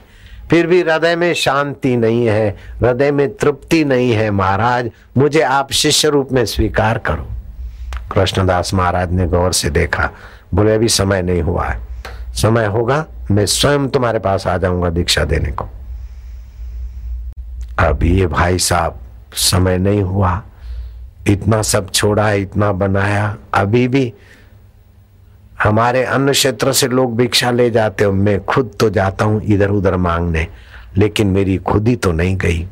फिर 0.49 0.67
भी 0.67 0.81
हृदय 0.81 1.15
में 1.15 1.33
शांति 1.33 1.95
नहीं 1.97 2.25
है, 2.25 2.49
हृदय 2.81 3.11
में 3.11 3.37
तृप्ति 3.37 3.83
नहीं 3.85 4.11
है 4.11 4.31
महाराज। 4.31 4.89
मुझे 5.17 5.41
आप 5.41 5.71
शिष्य 5.71 6.09
रूप 6.09 6.31
में 6.31 6.45
स्वीकार 6.45 6.97
करो। 6.97 7.27
कृष्णदास 8.11 8.73
महाराज 8.73 9.11
ने 9.11 9.25
गौर 9.27 9.53
से 9.53 9.69
देखा, 9.69 10.09
बोले, 10.53 10.75
अभी 10.75 10.87
समय 10.87 11.21
नहीं 11.21 11.41
हुआ 11.41 11.65
है। 11.65 11.79
समय 12.33 12.65
होगा, 12.65 13.05
मैं 13.31 13.45
स्वयं 13.45 13.87
तुम्हारे 13.87 14.19
पास 14.19 14.47
आ 14.47 14.57
जाऊँगा 14.57 14.89
दीक्षा 14.89 15.23
देने 15.23 15.51
को। 15.51 15.67
अब 17.79 18.03
ये 18.03 18.27
भाई 18.27 18.57
साहब, 18.57 18.99
समय 19.33 19.77
नहीं 19.77 20.01
हुआ। 20.01 20.41
इतना 21.27 21.61
सब 21.61 21.91
छोड़ा, 21.91 22.31
इतना 22.31 22.71
बनाया, 22.71 23.37
अभी 23.53 23.87
भी 23.87 24.13
हमारे 25.63 26.03
अन्य 26.03 26.31
क्षेत्र 26.31 26.71
से 26.71 26.87
लोग 26.87 27.15
भिक्षा 27.17 27.51
ले 27.51 27.69
जाते 27.69 28.03
हो, 28.03 28.11
मैं 28.11 28.43
खुद 28.45 28.71
तो 28.79 28.89
जाता 28.89 29.25
हूँ 29.25 29.41
इधर 29.43 29.69
उधर 29.69 29.95
मांगने, 29.97 30.47
लेकिन 30.97 31.27
मेरी 31.27 31.57
खुद 31.57 31.87
ही 31.87 31.95
तो 31.95 32.11
नहीं 32.11 32.35
गई। 32.37 32.67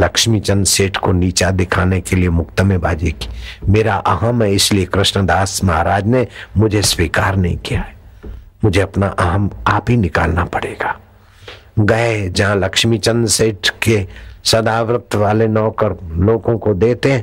लक्ष्मी 0.00 0.40
चंद 0.40 0.66
सेठ 0.66 0.96
को 0.96 1.12
नीचा 1.12 1.50
दिखाने 1.50 2.00
के 2.00 2.16
लिए 2.16 2.28
मुक्त 2.28 2.60
में 2.60 2.80
बाजी 2.80 3.10
की। 3.12 3.28
मेरा 3.68 3.94
अहम 3.96 4.42
है, 4.42 4.52
इसलिए 4.54 4.84
कृष्णदास 4.84 5.60
महाराज 5.64 6.06
ने 6.06 6.26
मुझे 6.56 6.82
स्वीकार 6.82 7.36
नहीं 7.36 7.56
किया 7.56 7.80
है। 7.80 7.94
मुझे 8.64 8.80
अपना 8.80 9.06
अहम 9.08 9.50
आप 9.66 9.90
ही 9.90 9.96
निकालना 9.96 10.44
पड़ेगा। 10.44 10.94
गए 11.78 12.28
जहाँ 12.28 12.56
लक्ष्मी 12.56 12.98
चंद 12.98 13.28
सेठ 13.28 13.68
के 13.82 14.06
सदाव्रत 14.44 15.14
वाले 15.14 15.46
नौकर 15.48 15.96
लोगों 16.16 16.56
को 16.58 16.74
देते 16.74 17.22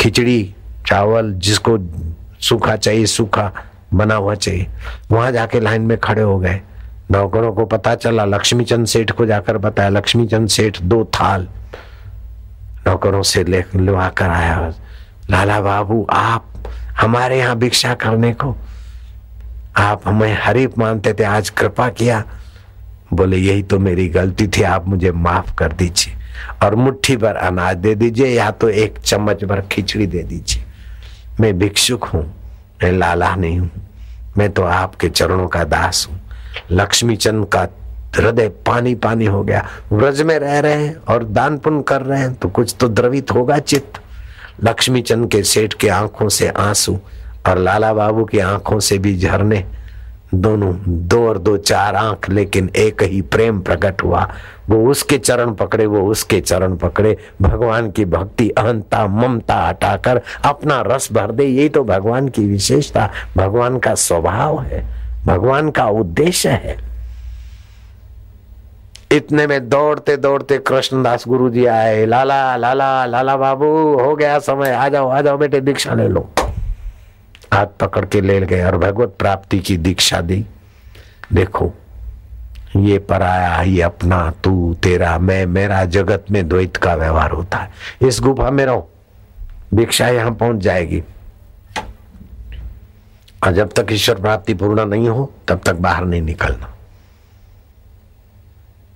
खिचड़ी, 0.00 0.54
चावल, 0.86 1.32
जिसको 1.34 1.78
सूखा 2.40 2.76
चाहिए, 2.76 3.06
सूखा 3.06 3.52
बना 3.94 4.14
हुआ 4.14 4.34
चाहिए। 4.34 4.66
वहाँ 5.10 5.32
जाके 5.32 5.60
लाइन 5.60 5.82
में 5.82 5.98
खड़े 5.98 6.22
हो 6.22 6.38
गए। 6.38 6.60
नौकरों 7.10 7.52
को 7.52 7.64
पता 7.64 7.94
चला 7.94 8.24
लक्ष्मी 8.24 8.64
चंद 8.64 8.86
सेठ 8.86 9.10
को 9.10 9.26
जाकर 9.26 9.58
बताया 9.58 9.88
लक्ष्मी 9.88 10.26
चंद 10.26 10.48
सेठ 10.48 10.80
दो 10.82 11.04
थाल। 11.04 11.48
नौकरों 12.86 13.22
से 13.22 13.44
ले 13.44 13.64
लुआ 13.76 14.08
कर 14.08 14.28
आया। 14.28 14.72
लाला 15.30 15.60
बाबू, 15.60 16.06
आप 16.10 16.44
हमारे 17.00 17.38
यहाँ 17.38 17.56
भिक्षा 17.56 17.94
करने 17.94 18.32
को। 18.32 18.56
आप 19.76 20.02
हमें 20.04 20.38
हरीफ 20.42 20.78
मानते 20.78 21.12
थे, 21.12 21.24
आज 21.24 21.50
कृपा 21.50 21.88
किया। 21.88 22.24
बोले, 23.12 23.36
यही 23.36 23.62
तो 23.62 23.78
मेरी 23.78 24.08
गलती 24.08 24.48
थी, 24.48 24.62
आप 24.62 24.88
मुझे 24.88 25.12
माफ़ 25.12 25.54
कर 25.54 25.72
दीजिए। 25.72 26.14
और 26.62 26.74
मुट्ठी 26.74 27.16
भर 27.16 27.34
अनाज 27.36 27.76
दे 27.76 27.94
दीजिए, 27.94 28.26
या 28.26 28.50
तो 28.50 28.68
एक 28.68 28.98
चम्मच 28.98 29.44
भर 29.44 29.60
खिचड़ी 29.60 30.06
दे 30.06 30.22
दीजिए। 30.22 30.64
मैं 31.40 31.58
भिक्षुक 31.58 32.04
हूँ। 32.04 32.43
मैं 32.82 32.92
लाला 32.92 33.34
नहीं 33.34 33.58
हूँ। 33.58 33.70
मैं 34.38 34.50
तो 34.52 34.62
आपके 34.62 35.08
चरणों 35.08 35.46
का 35.48 35.64
दास 35.64 36.06
हूँ। 36.10 36.20
लक्ष्मी 36.70 37.16
चंद 37.16 37.46
का 37.46 37.66
हृदय 38.16 38.48
पानी 38.66 38.94
पानी 38.94 39.26
हो 39.26 39.42
गया। 39.44 39.64
व्रज 39.92 40.22
में 40.22 40.38
रह 40.38 40.58
रहे 40.58 40.86
हैं 40.86 40.96
और 41.08 41.24
दान 41.24 41.58
पुण्य 41.58 41.82
कर 41.82 42.02
रहे 42.02 42.20
हैं 42.20 42.34
तो 42.34 42.48
कुछ 42.48 42.74
तो 42.80 42.88
द्रवित 42.88 43.30
होगा 43.30 43.58
चित्त। 43.58 44.00
लक्ष्मी 44.64 45.02
चंद 45.02 45.30
के 45.30 45.42
सेठ 45.42 45.74
के 45.74 45.88
आँखों 45.88 46.28
से 46.28 46.48
आँसू 46.48 46.98
और 47.48 47.58
लाला 47.58 47.92
बाबू 47.94 48.24
की 48.24 48.38
आँखों 48.38 48.78
से 48.80 48.98
भी 48.98 49.16
झरने। 49.18 49.64
दोनों, 50.34 50.74
दो 50.88 51.26
और 51.28 51.38
दो 51.38 51.56
चार 51.56 51.96
आँख, 51.96 52.28
लेकिन 52.30 52.70
एक 52.76 53.02
ही 53.02 53.20
प्रेम 53.22 53.60
प्रकट 53.60 54.02
हुआ। 54.02 54.28
वो 54.70 54.90
उसके 54.90 55.18
चरण 55.18 55.52
पकड़े, 55.52 55.86
वो 55.86 56.00
उसके 56.00 56.40
चरण 56.40 56.76
पकड़े। 56.76 57.16
भगवान 57.42 57.90
की 57.90 58.04
भक्ति, 58.04 58.48
अहंता, 58.50 59.06
ममता 59.06 59.56
हटाकर 59.56 60.20
अपना 60.44 60.80
रस 60.86 61.12
भर 61.12 61.32
दे। 61.32 61.44
यही 61.44 61.68
तो 61.68 61.84
भगवान 61.84 62.28
की 62.28 62.46
विशेषता। 62.48 63.10
भगवान 63.36 63.78
का 63.78 63.94
स्वभाव 63.94 64.60
है, 64.60 64.82
भगवान 65.26 65.70
का 65.70 65.86
उद्देश्य 65.86 66.48
है। 66.48 66.76
इतने 69.12 69.46
में 69.46 69.68
दौड़ते 69.68 70.16
दौड़ते 70.16 70.58
कृष्णदास 70.58 71.24
गुरु 71.28 71.50
जी 71.50 71.64
आए। 71.66 72.04
लाला 72.06 72.56
लाला 72.56 73.04
लाला 73.06 73.36
बाबू, 73.36 73.66
हो 73.98 74.14
गया 74.16 74.38
समय। 74.38 74.70
आ 74.70 74.88
जाओ 74.88 75.08
आ 75.08 75.20
जाओ 75.20 75.36
बेटे, 75.38 75.60
दीक्षा 75.60 75.94
ले 75.94 76.08
लो। 76.08 76.28
हाथ 77.52 77.66
पकड़ 77.80 78.04
के 78.04 78.20
ले 78.20 78.40
गए 78.40 78.64
और 78.64 78.76
भगवत 78.76 79.14
प्राप्ति 79.18 79.58
की 79.58 79.76
दीक्षा 79.76 80.20
दी। 80.20 80.44
देखो 81.32 81.72
ये 82.76 82.98
पराया 82.98 83.62
ये 83.62 83.82
अपना, 83.82 84.32
तू, 84.44 84.76
तेरा, 84.82 85.18
मैं, 85.18 85.46
मेरा 85.46 85.84
जगत 85.84 86.24
में 86.30 86.48
द्वैत 86.48 86.76
का 86.76 86.94
व्यवहार 86.94 87.30
होता 87.30 87.58
है। 87.58 87.70
इस 88.02 88.20
गुफा 88.20 88.50
में 88.50 88.66
रहो, 88.66 88.90
भिक्षा 89.74 90.08
यहाँ 90.08 90.32
पहुँच 90.32 90.56
जाएगी। 90.56 91.02
और 93.44 93.52
जब 93.52 93.72
तक 93.72 93.86
ईश्वर 93.90 94.14
प्राप्ति 94.14 94.54
पूर्ण 94.54 94.86
नहीं 94.86 95.08
हो, 95.08 95.32
तब 95.48 95.60
तक 95.66 95.74
बाहर 95.74 96.04
नहीं 96.04 96.22
निकलना। 96.22 96.74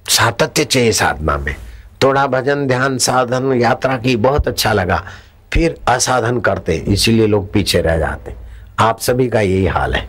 सातत्य 0.08 0.64
चाहिए 0.64 0.92
साधना 0.92 1.36
में। 1.36 1.56
थोड़ा 2.02 2.26
भजन, 2.26 2.66
ध्यान, 2.66 2.98
साधन, 2.98 3.52
यात्रा 3.52 3.96
की 3.96 4.16
बहुत 4.16 4.48
अच्छा 4.48 4.72
लगा। 4.72 5.04
फिर 5.52 5.80
असाधन 5.88 6.40
करते, 6.40 6.74
इसीलिए 6.74 7.26
लोग 7.26 7.52
पीछे 7.52 7.80
रह 7.80 7.98
जाते। 7.98 8.34
आप 8.78 9.00
सभी 9.00 9.28
का 9.28 9.40
यही 9.40 9.66
हाल 9.66 9.94
है। 9.94 10.08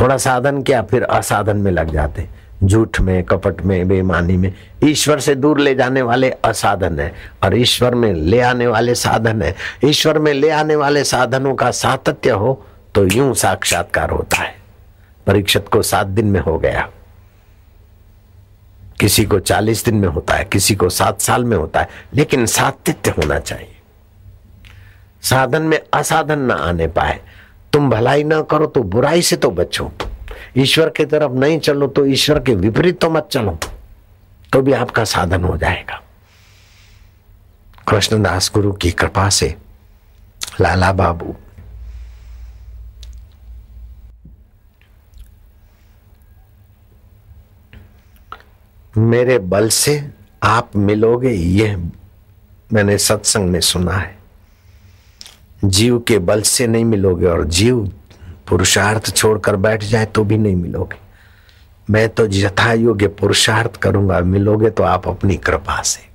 थोड़ा 0.00 0.16
साधन 0.16 0.62
किया, 0.62 0.82
फिर 0.82 1.02
असाधन 1.02 1.56
में 1.56 1.72
लग 1.72 1.92
जाते। 1.92 2.41
झूठ 2.64 3.00
में, 3.00 3.22
कपट 3.24 3.60
में, 3.62 3.88
बेईमानी 3.88 4.36
में। 4.36 4.52
ईश्वर 4.84 5.20
से 5.20 5.34
दूर 5.34 5.60
ले 5.60 5.74
जाने 5.74 6.02
वाले 6.02 6.30
असाधन 6.30 7.00
है 7.00 7.12
और 7.42 7.56
ईश्वर 7.56 7.94
में 7.94 8.12
ले 8.14 8.40
आने 8.40 8.66
वाले 8.66 8.94
साधन 8.94 9.42
है। 9.42 9.54
ईश्वर 9.84 10.18
में 10.18 10.32
ले 10.32 10.50
आने 10.50 10.76
वाले 10.76 11.04
साधनों 11.04 11.54
का 11.54 11.70
सातत्य 11.70 12.30
हो 12.30 12.66
तो 12.94 13.06
यूँ 13.06 13.34
साक्षात्कार 13.34 14.10
होता 14.10 14.36
है। 14.36 14.54
परीक्षित 15.26 15.68
को 15.68 15.82
सात 15.82 16.06
दिन 16.06 16.26
में 16.26 16.40
हो 16.40 16.58
गया। 16.58 16.88
किसी 19.00 19.24
को 19.24 19.38
चालीस 19.38 19.84
दिन 19.84 19.94
में 19.94 20.08
होता 20.08 20.34
है, 20.34 20.44
किसी 20.44 20.74
को 20.74 20.88
सात 20.88 21.20
साल 21.20 21.44
में 21.44 21.56
होता 21.56 21.80
है, 21.80 21.88
लेकिन 22.14 22.46
सातत्य 22.46 23.10
होना 23.10 23.38
चाहिए। 23.38 23.76
साधन 25.22 25.62
में 25.62 25.80
असाधन 25.92 26.38
ना 26.38 26.54
आने 26.54 26.86
पाए। 26.86 27.20
तुम 27.72 27.90
भलाई 27.90 28.24
ना 28.24 28.40
करो 28.42 28.66
तो 28.66 28.82
बुराई 28.82 29.22
से 29.22 29.36
तो 29.36 29.50
बचो। 29.50 29.90
ईश्वर 30.56 30.88
की 30.88 31.04
तरफ़ 31.04 31.32
नहीं 31.32 31.58
चलो 31.60 31.86
तो 31.86 32.04
ईश्वर 32.06 32.38
के 32.38 32.54
विपरीत 32.54 33.00
तो 33.00 33.10
मत 33.10 33.28
चलो 33.32 33.58
तो 34.52 34.60
भी 34.62 34.72
आपका 34.72 35.04
साधन 35.04 35.44
हो 35.44 35.56
जाएगा। 35.56 36.00
कृष्णदास 37.88 38.50
गुरु 38.54 38.72
की 38.72 38.90
कृपा 38.90 39.28
से 39.28 39.54
लाला 40.60 40.92
बाबू। 40.92 41.34
मेरे 48.96 49.38
बल 49.38 49.68
से 49.68 50.10
आप 50.42 50.76
मिलोगे, 50.76 51.30
यह 51.30 51.76
मैंने 52.72 52.98
सत्संग 52.98 53.48
में 53.50 53.60
सुना 53.60 53.92
है। 53.92 54.16
जीव 55.64 55.98
के 55.98 56.18
बल 56.18 56.42
से 56.42 56.66
नहीं 56.66 56.84
मिलोगे 56.84 57.26
और 57.26 57.44
जीव 57.46 57.92
पुरुषार्थ 58.52 59.14
छोड़कर 59.16 59.56
बैठ 59.58 59.84
जाए 59.84 60.06
तो 60.06 60.24
भी 60.24 60.38
नहीं 60.38 60.56
मिलोगे। 60.56 61.00
मैं 61.88 62.08
तो 62.08 62.26
यथा 62.26 62.72
योग्य 62.72 63.06
पुरुषार्थ 63.10 63.76
करूँगा, 63.76 64.20
मिलोगे 64.20 64.70
तो 64.70 64.82
आप 64.84 65.08
अपनी 65.08 65.36
कृपा 65.38 65.80
से। 65.82 66.10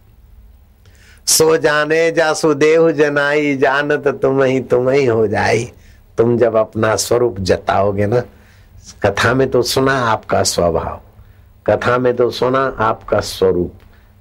सो 1.28 1.56
जाने 1.58 2.12
जासुदेव 2.12 2.92
जनाई, 2.92 3.56
जानत 3.58 4.08
तुम 4.22 4.44
ही 4.44 4.60
तुम 4.62 4.90
ही 4.90 5.06
हो 5.06 5.28
जाई। 5.28 5.72
तुम 6.18 6.38
जब 6.38 6.56
अपना 6.56 6.96
स्वरूप 6.96 7.40
जताओगे 7.40 8.06
ना, 8.06 8.22
कथा 9.06 9.34
में 9.34 9.50
तो 9.50 9.62
सुना 9.64 9.98
आपका 10.04 10.44
स्वभाव, 10.44 11.02
कथा 11.66 11.98
में 11.98 12.16
तो 12.16 12.30
सुना 12.32 12.66
आपका 12.80 13.20
स्वरूप, 13.20 13.74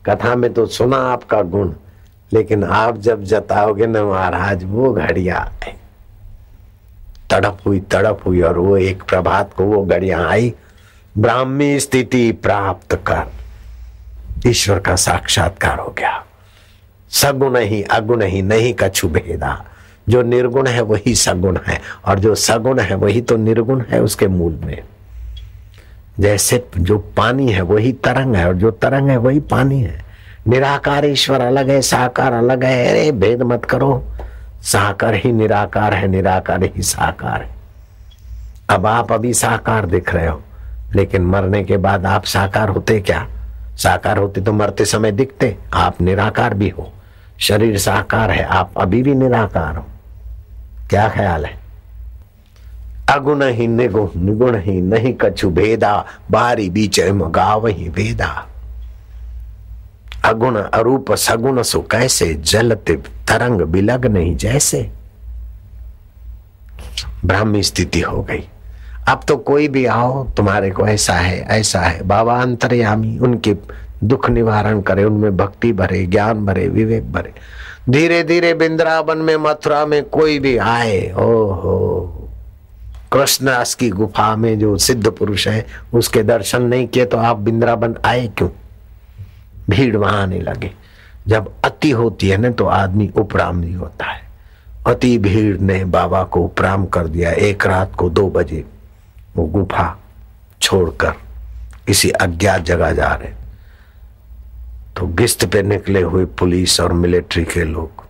कथा 0.05 0.35
में 0.35 0.53
तो 0.55 0.67
सुना 0.69 0.97
आपका 1.13 1.43
गुण, 1.45 1.73
लेकिन 2.33 2.65
आप 2.65 2.99
जब 2.99 3.25
जताओगे 3.25 3.87
ना 3.87 4.05
महाराज, 4.05 4.65
वो 4.65 4.93
घड़िया 4.93 5.51
तड़प 7.31 7.59
हुई 7.67 7.81
तड़प 7.81 8.21
हुई 8.27 8.41
और 8.41 8.59
वो 8.59 8.77
एक 8.77 9.03
प्रभात 9.03 9.51
को 9.57 9.65
वो 9.65 9.83
गड़िया 9.83 10.29
आई। 10.29 10.55
ब्राह्मी 11.19 11.81
स्थिति 11.81 12.33
प्राप्त 12.33 12.95
कर। 12.95 13.27
ईश्वर 14.47 14.79
का 14.79 14.97
साक्षात्कार 14.97 15.79
हो 15.79 15.95
गया। 15.99 16.25
सगुण 17.11 17.59
ही 17.59 17.83
अगुण 17.83 18.23
ही, 18.23 18.43
नहीं 18.43 18.75
कछु 18.75 19.09
भेदा। 19.09 19.65
जो 20.09 20.23
निर्गुण 20.23 20.67
है 20.67 20.81
वही 20.81 21.15
सगुण 21.15 21.59
है 21.67 21.81
और 22.05 22.19
जो 22.19 22.35
सगुण 22.35 22.81
है 22.81 22.95
वही 22.95 23.21
तो 23.21 23.37
निर्गुण 23.37 23.83
है 23.91 24.03
उसके 24.03 24.29
मूल 24.29 24.61
में। 24.65 24.83
जैसे 26.21 26.65
जो 26.79 26.99
पानी 26.99 27.53
है 27.53 27.61
वही 27.61 27.93
तरंग 27.93 28.37
है 28.37 28.49
और 28.49 28.55
जो 28.55 28.71
तरंग 28.71 29.09
है 29.09 29.17
वही 29.17 29.41
पानी 29.41 29.81
है। 29.81 30.05
निराकार 30.49 31.05
ईश्वर 31.05 31.41
अलग 31.41 31.71
है, 31.71 31.83
साकार 31.83 32.33
अलग 32.33 32.65
है। 32.65 32.89
अरे, 32.89 33.13
भेद 33.13 33.43
मत 33.43 33.65
करो। 33.65 34.05
साकार 34.67 35.15
ही 35.15 35.33
निराकार 35.33 35.95
है, 35.95 36.09
निराकार 36.09 36.63
ही 36.65 36.83
साकार 36.83 37.43
है। 37.43 37.51
अब 38.71 38.87
आप 38.87 39.13
अभी 39.13 39.35
साकार 39.35 39.87
दिख 39.87 40.15
रहे 40.15 40.27
हो, 40.27 40.43
लेकिन 40.95 41.23
मरने 41.23 41.65
के 41.65 41.77
बाद 41.77 42.07
आप 42.07 42.25
साकार 42.25 42.69
होते 42.69 43.01
क्या? 43.01 43.27
साकार 43.77 44.19
होते 44.19 44.41
तो 44.41 44.53
मरते 44.53 44.85
समय 44.85 45.13
दिखते, 45.13 45.57
आप 45.75 46.01
निराकार 46.01 46.55
भी 46.55 46.69
हो। 46.69 46.93
शरीर 47.39 47.79
साकार 47.79 48.31
है, 48.31 48.43
आप 48.43 48.71
अभी 48.77 49.03
भी 49.03 49.15
निराकार 49.15 49.77
हो। 49.77 49.87
क्या 50.91 51.09
ख्याल 51.09 51.45
है? 51.45 51.59
अगुण 53.11 53.43
ही 53.43 53.67
निगुण 53.67 54.09
निगुण 54.17 54.59
ही 54.59 54.81
नहीं, 54.81 55.15
कछु 55.15 55.51
भेदा, 55.51 56.05
बारी 56.31 56.71
बीच 56.71 57.01
गाव 57.01 57.67
ही 57.67 57.89
भेदा। 57.89 58.47
अगुण 60.27 60.57
अरूप 60.57 61.13
सगुण 61.13 61.63
सो 61.63 61.81
कैसे? 61.81 62.35
जलते 62.35 62.97
तरंग 62.97 63.61
बिलग 63.61 64.07
नहीं 64.07 64.37
जैसे। 64.37 64.91
ब्राह्मी 67.25 67.63
स्थिति 67.63 68.01
हो 68.01 68.23
गई। 68.23 68.49
अब 69.09 69.21
तो 69.29 69.37
कोई 69.37 69.69
भी 69.69 69.87
आओ, 69.87 70.29
तुम्हारे 70.29 70.71
को 70.71 70.87
ऐसा 70.87 71.13
है 71.13 71.41
ऐसा 71.41 71.81
है। 71.81 72.03
बाबा 72.03 72.43
अंतर्यामी, 72.43 73.19
उनके 73.19 73.57
दुख 74.05 74.31
निवारण 74.31 74.81
करे, 74.81 75.05
उनमें 75.05 75.37
भक्ति 75.37 75.73
भरे, 75.73 76.07
ज्ञान 76.07 76.47
भरे, 76.47 76.69
विवेक 76.69 77.13
भरे। 77.13 77.33
धीरे 77.91 78.23
धीरे 78.23 78.55
बिंद्रावन 78.55 79.19
में, 79.19 79.37
मथुरा 79.37 79.87
में 79.87 80.05
कोई 80.05 80.39
भी 80.39 80.57
आए, 80.57 81.13
ओहो। 81.13 82.13
कृष्णदास 83.13 83.75
की 83.75 83.91
गुफा 83.91 84.37
में 84.37 84.59
जो 84.59 84.77
सिद्ध 84.77 85.11
पुरुष 85.11 85.49
है, 85.49 85.67
उसके 85.95 86.23
दर्शन 86.23 86.63
नहीं 86.63 86.89
किए 86.89 87.05
तो 87.05 87.17
आप 87.17 87.37
बिंद्रावन 87.37 87.95
आए 88.05 88.29
क्यों? 88.39 88.49
भीड़ 89.71 89.97
वहाँ 89.97 90.23
आने 90.23 90.39
लगे। 90.39 90.71
जब 91.29 91.53
अति 91.65 91.91
होती 91.91 92.29
है 92.29 92.37
ना 92.37 92.51
तो 92.51 92.67
आदमी 92.67 93.11
उपराम 93.17 93.57
नहीं 93.59 93.75
होता 93.75 94.07
है। 94.07 94.23
अति 94.87 95.17
भीड़ 95.19 95.59
ने 95.59 95.85
बाबा 95.85 96.23
को 96.25 96.41
उपराम 96.41 96.87
कर 96.87 97.07
दिया। 97.07 97.31
एक 97.31 97.67
रात 97.67 97.95
को 97.95 98.11
दो 98.11 98.29
बजे 98.31 98.65
वो 99.37 99.45
गुफा 99.45 99.97
छोड़कर 100.63 101.15
किसी 101.87 102.11
अज्ञात 102.11 102.63
जगह 102.63 102.93
जा 102.93 103.09
रहे। 103.15 103.33
तो 104.97 105.07
गिस्त 105.07 105.45
पे 105.45 105.63
निकले 105.63 106.03
हुए 106.03 106.25
पुलिस 106.25 106.81
और 106.81 106.93
मिलिट्री 106.93 107.45
के 107.45 107.65
लोग। 107.65 108.05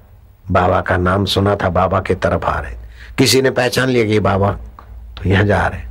बाबा 0.51 0.81
का 0.81 0.97
नाम 0.97 1.25
सुना 1.25 1.57
था, 1.57 1.69
बाबा 1.69 2.01
के 2.01 2.14
तरफ़ 2.14 2.45
आ 2.45 2.59
रहे। 2.61 2.75
किसी 3.19 3.42
ने 3.42 3.51
पहचान 3.51 3.88
लिया 3.88 4.05
कि 4.05 4.21
बाबा 4.21 4.51
तो 5.16 5.29
यहाँ 5.29 5.45
जा 5.45 5.66
रहे। 5.66 5.85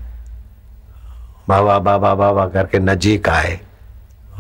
बाबा 1.50 1.80
बाबा 1.80 2.14
बाबा 2.16 2.48
करके 2.48 2.80
नजीक 2.80 3.30
आए। 3.30 3.60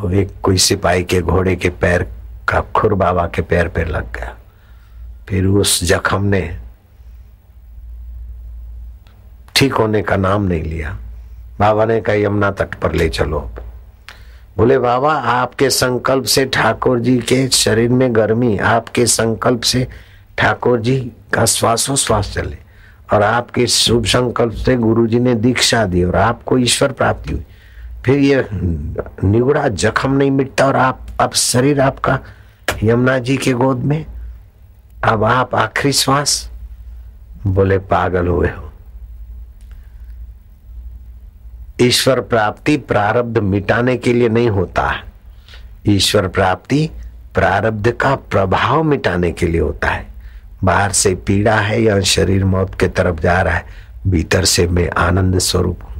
एक 0.03 0.29
कोई 0.43 0.57
सिपाही 0.57 1.03
के 1.03 1.21
घोड़े 1.21 1.55
के 1.55 1.69
पैर 1.69 2.03
का 2.49 2.61
खुर 2.75 2.93
बाबा 2.93 3.27
के 3.27 3.41
पैर 3.41 3.67
पे 3.67 3.85
लग 3.85 4.13
गया। 4.15 4.35
फिर 5.29 5.45
उस 5.45 5.83
जख्म 5.83 6.23
ने 6.23 6.57
ठीक 9.55 9.73
होने 9.73 10.01
का 10.01 10.15
नाम 10.15 10.43
नहीं 10.43 10.63
लिया। 10.63 10.97
बाबा 11.59 11.85
ने 11.85 12.01
कहा, 12.01 12.15
यमुना 12.15 12.51
तट 12.51 12.75
पर 12.75 12.93
ले 12.93 13.09
चलो। 13.09 13.51
बोले, 14.57 14.77
बाबा, 14.79 15.13
आपके 15.13 15.69
संकल्प 15.69 16.25
से 16.25 16.45
ठाकुर 16.45 16.99
जी 16.99 17.17
के 17.17 17.47
शरीर 17.47 17.89
में 17.89 18.15
गर्मी, 18.15 18.57
आपके 18.57 19.05
संकल्प 19.05 19.61
से 19.61 19.87
ठाकुर 20.37 20.79
जी 20.79 21.11
का 21.33 21.45
श्वासोश्वास 21.45 22.33
चले 22.33 22.57
और 23.13 23.23
आपके 23.23 23.67
शुभ 23.67 24.05
संकल्प 24.05 24.53
से 24.53 24.75
गुरु 24.75 25.07
जी 25.07 25.19
ने 25.19 25.33
दीक्षा 25.35 25.85
दी 25.85 26.03
और 26.03 26.15
आपको 26.15 26.57
ईश्वर 26.57 26.91
प्राप्ति 26.91 27.31
हुई। 27.33 27.45
फिर 28.05 28.19
ये 28.19 28.45
निगुड़ा 28.51 29.67
जख्म 29.67 30.11
नहीं 30.11 30.31
मिटता 30.31 30.65
और 30.65 30.75
आप 30.75 31.07
अब 31.19 31.33
शरीर 31.33 31.79
आपका 31.81 32.19
यमुना 32.83 33.17
जी 33.19 33.37
के 33.37 33.53
गोद 33.53 33.77
में, 33.77 34.05
अब 35.03 35.23
आप 35.23 35.55
आखिरी 35.55 35.93
श्वास 35.93 36.49
बोले, 37.47 37.77
पागल 37.77 38.27
हुए 38.27 38.47
हो। 38.47 38.71
ईश्वर 41.81 42.19
प्राप्ति 42.21 42.77
प्रारब्ध 42.77 43.37
मिटाने 43.37 43.97
के 43.97 44.13
लिए 44.13 44.29
नहीं 44.29 44.49
होता। 44.49 44.87
है 44.89 45.03
ईश्वर 45.87 46.27
प्राप्ति 46.27 46.89
प्रारब्ध 47.33 47.91
का 47.91 48.15
प्रभाव 48.15 48.83
मिटाने 48.83 49.31
के 49.31 49.47
लिए 49.47 49.61
होता 49.61 49.87
है। 49.87 50.05
बाहर 50.63 50.91
से 50.91 51.15
पीड़ा 51.15 51.55
है 51.55 51.81
या 51.81 51.99
शरीर 52.01 52.45
मौत 52.45 52.79
के 52.79 52.87
तरफ़ 52.87 53.19
जा 53.21 53.41
रहा 53.41 53.53
है, 53.53 53.65
भीतर 54.07 54.45
से 54.45 54.67
मैं 54.67 54.89
आनंद 54.89 55.39
स्वरूप 55.39 55.83
हूँ। 55.83 55.94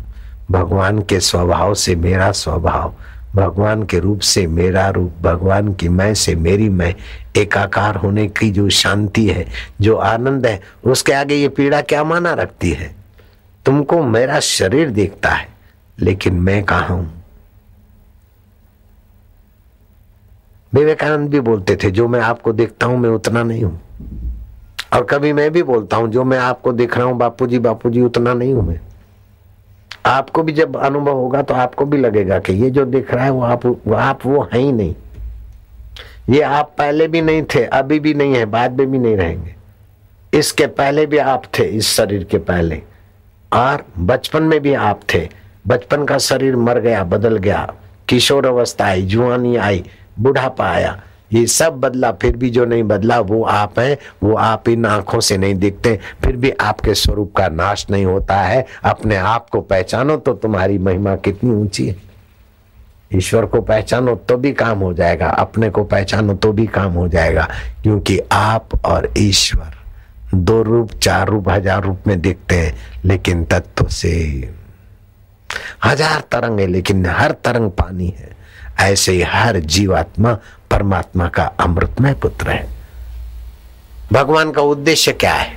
भगवान 0.51 0.99
के 0.99 1.19
स्वभाव 1.19 1.73
से 1.73 1.95
मेरा 1.95 2.31
स्वभाव, 2.31 2.93
भगवान 3.35 3.83
के 3.83 3.99
रूप 3.99 4.19
से 4.19 4.47
मेरा 4.47 4.89
रूप, 4.89 5.13
भगवान 5.21 5.73
की 5.73 5.89
मैं 5.89 6.13
से 6.13 6.35
मेरी 6.35 6.69
मैं, 6.69 6.95
एकाकार 7.37 7.95
होने 7.95 8.27
की 8.27 8.51
जो 8.51 8.69
शांति 8.69 9.27
है, 9.27 9.45
जो 9.81 9.95
आनंद 9.95 10.45
है, 10.45 10.61
उसके 10.85 11.13
आगे 11.13 11.35
ये 11.35 11.49
पीड़ा 11.49 11.81
क्या 11.81 12.03
माना 12.03 12.33
रखती 12.33 12.69
है? 12.69 12.95
तुमको 13.65 14.03
मेरा 14.03 14.39
शरीर 14.39 14.89
देखता 14.89 15.29
है, 15.29 15.47
लेकिन 15.99 16.33
मैं 16.33 16.63
कहा 16.63 16.87
हूँ? 16.87 17.23
विवेकानंद 20.73 21.29
भी 21.29 21.39
बोलते 21.39 21.75
थे, 21.75 21.91
जो 21.91 22.07
मैं 22.07 22.21
आपको 22.21 22.53
देखता 22.53 22.87
हूँ, 22.87 22.97
मैं 22.97 23.09
उतना 23.09 23.43
नहीं 23.43 23.63
हूँ। 23.63 23.81
और 24.93 25.03
कभी 25.03 25.33
मैं 25.33 25.51
भी 25.51 25.63
बोलता 25.63 25.97
हूँ, 25.97 26.07
जो 26.07 26.23
मैं 26.23 26.39
आपको 26.39 26.73
देख 26.73 26.97
रहा 26.97 27.05
हूँ, 27.05 27.17
बापूजी 27.17 27.59
बापूजी, 27.59 28.01
उतना 28.01 28.33
नहीं 28.33 28.53
हूँ 28.53 28.67
मैं। 28.67 28.79
आपको 30.05 30.43
भी 30.43 30.51
जब 30.51 30.77
अनुभव 30.77 31.13
होगा 31.13 31.41
तो 31.41 31.53
आपको 31.53 31.85
भी 31.85 31.97
लगेगा 31.97 32.39
कि 32.39 32.53
ये 32.53 32.69
जो 32.69 32.85
दिख 32.85 33.13
रहा 33.13 33.25
है 33.25 33.31
वो 33.31 33.41
आप 33.41 33.65
वो 33.65 33.93
आप 33.93 34.19
वो 34.25 34.49
है 34.53 34.59
ही 34.59 34.71
नहीं। 34.71 34.95
ये 36.29 36.41
आप 36.41 36.75
पहले 36.77 37.07
भी 37.07 37.21
नहीं 37.21 37.43
थे, 37.43 37.65
अभी 37.65 37.99
भी 37.99 38.13
नहीं 38.13 38.33
है, 38.33 38.45
बाद 38.45 38.71
में 38.71 38.91
भी 38.91 38.97
नहीं 38.97 39.17
रहेंगे। 39.17 39.55
इसके 40.37 40.67
पहले 40.67 41.05
भी 41.05 41.17
आप 41.17 41.43
थे, 41.59 41.63
इस 41.63 41.87
शरीर 41.87 42.23
के 42.23 42.37
पहले। 42.37 42.81
और 43.53 43.85
बचपन 43.99 44.43
में 44.43 44.59
भी 44.59 44.73
आप 44.73 45.01
थे। 45.13 45.29
बचपन 45.67 46.05
का 46.05 46.17
शरीर 46.17 46.55
मर 46.55 46.79
गया, 46.79 47.03
बदल 47.03 47.37
गया। 47.37 47.73
किशोर 48.09 48.45
अवस्था 48.45 48.85
आई 48.85 49.01
जुआनी 49.01 49.55
आई, 49.55 49.85
बुढ़ापा 50.19 50.69
आया। 50.69 51.01
ये 51.31 51.45
सब 51.47 51.79
बदला, 51.79 52.11
फिर 52.11 52.35
भी 52.37 52.49
जो 52.49 52.65
नहीं 52.65 52.83
बदला, 52.83 53.19
वो 53.19 53.43
आप 53.43 53.79
है, 53.79 53.97
वो 54.23 54.35
आप 54.35 54.69
इन 54.69 54.85
आँखों 54.85 55.19
से 55.19 55.37
नहीं 55.37 55.55
दिखते, 55.55 55.99
फिर 56.23 56.35
भी 56.35 56.51
आपके 56.51 56.93
स्वरूप 56.95 57.33
का 57.37 57.47
नाश 57.49 57.85
नहीं 57.91 58.05
होता 58.05 58.35
है। 58.37 58.65
अपने 58.85 59.15
आप 59.15 59.49
को 59.49 59.61
पहचानो 59.61 60.17
तो 60.17 60.33
तुम्हारी 60.35 60.77
महिमा 60.79 61.15
कितनी 61.17 61.51
ऊँची 61.51 61.87
है। 61.87 62.03
ईश्वर 63.11 63.45
को 63.45 63.61
पहचानो 63.61 64.15
तो 64.19 64.37
भी 64.37 64.51
काम 64.53 64.79
हो 64.79 64.93
जाएगा, 64.93 65.27
अपने 65.29 65.69
को 65.69 65.83
पहचानो 65.85 66.33
तो 66.35 66.51
भी 66.53 66.65
काम 66.67 66.93
हो 66.93 67.07
जाएगा, 67.07 67.47
क्योंकि 67.83 68.19
आप 68.31 68.85
और 68.85 69.11
ईश्वर 69.17 69.73
दो 70.35 70.61
रूप, 70.63 70.91
चार 70.93 71.27
रूप, 71.27 71.49
हज़ार 71.49 71.83
रूप 71.83 72.07
में 72.07 72.19
दिखते 72.21 72.55
हैं, 72.55 72.75
लेकिन 73.05 73.43
तत्व 73.45 73.87
से 73.87 74.13
हज़ार 75.85 76.23
तरंग 76.31 76.59
है, 76.59 76.67
लेकिन 76.67 77.05
हर 77.05 77.31
तरंग 77.43 77.69
पानी 77.71 78.07
है। 78.19 78.33
ऐसे 78.81 79.11
ही 79.11 79.21
हर 79.23 79.59
जीवात्मा 79.59 80.37
परमात्मा 80.75 81.27
का 81.27 81.43
अमृतमय 81.59 82.13
पुत्र 82.13 82.49
है। 82.49 82.67
भगवान 84.11 84.51
का 84.51 84.61
उद्देश्य 84.61 85.11
क्या 85.13 85.33
है? 85.33 85.53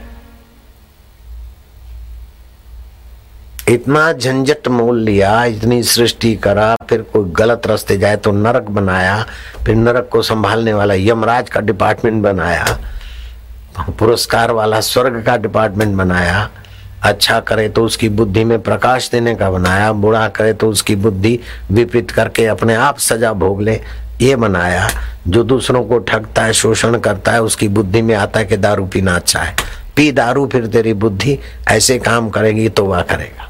इतना 3.69 4.13
झंझट 4.13 4.69
मोल 4.69 5.01
लिया, 5.01 5.45
इतनी 5.45 5.83
सृष्टि 5.83 6.35
करा, 6.37 6.75
फिर 6.89 7.03
कोई 7.13 7.31
गलत 7.37 7.67
रास्ते 7.67 7.97
जाए 7.99 8.17
तो 8.17 8.33
नरक 8.33 8.71
बनाया, 8.71 9.25
फिर 9.67 9.77
नरक 9.77 10.09
को 10.13 10.23
संभालने 10.23 10.73
वाला 10.75 10.95
यमराज 10.95 11.51
का 11.51 11.61
डिपार्टमेंट 11.61 12.23
बनाया, 12.23 12.65
पुरस्कार 13.91 14.51
वाला 14.51 14.81
स्वर्ग 14.81 15.23
का 15.27 15.37
डिपार्टमेंट 15.37 15.97
बनाया 15.97 16.49
अच्छा 17.03 17.39
करे 17.41 17.69
तो 17.69 17.85
उसकी 17.85 18.09
बुद्धि 18.09 18.45
में 18.45 18.61
प्रकाश 18.63 19.11
देने 19.11 19.35
का 19.35 19.51
बनाया, 19.51 19.93
बुरा 19.95 20.29
करे 20.29 20.53
तो 20.53 20.69
उसकी 20.71 20.97
बुद्धि 20.97 21.39
विपरीत 21.71 22.11
करके 22.11 22.47
अपने 22.47 22.75
आप 22.75 22.99
सजा 22.99 23.33
भोग 23.33 23.63
ले 23.63 23.81
ये 24.21 24.37
बनाया 24.37 24.89
जो 25.29 25.43
दूसरों 25.45 25.85
को 25.85 25.99
ठगता 25.99 26.43
है, 26.43 26.53
शोषण 26.53 26.99
करता 26.99 27.33
है, 27.33 27.43
उसकी 27.43 27.69
बुद्धि 27.69 28.03
में 28.03 28.15
आता 28.15 28.41
है 28.41 28.47
कि 28.47 28.57
दारू 28.57 28.87
पीना 28.87 29.17
अच्छा 29.17 29.41
है। 29.41 29.57
पी 29.97 30.13
दारू, 30.13 30.47
फिर 30.47 30.67
तेरी 30.67 30.93
बुद्धि 30.93 31.39
ऐसे 31.69 31.99
काम 31.99 32.29
करेगी 32.29 32.69
तो 32.69 32.85
वह 32.85 33.03
करेगा। 33.03 33.49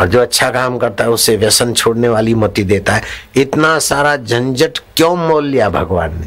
और 0.00 0.08
जो 0.08 0.20
अच्छा 0.20 0.50
काम 0.50 0.78
करता 0.78 1.04
है 1.04 1.10
उससे 1.10 1.36
व्यसन 1.36 1.72
छोड़ने 1.72 2.08
वाली 2.08 2.34
मति 2.34 2.64
देता 2.64 2.94
है। 2.94 3.02
इतना 3.36 3.78
सारा 3.78 4.16
झंझट 4.16 4.78
क्यों 4.96 5.16
मोल 5.16 5.46
लिया 5.46 5.70
भगवान 5.70 6.20
ने? 6.20 6.26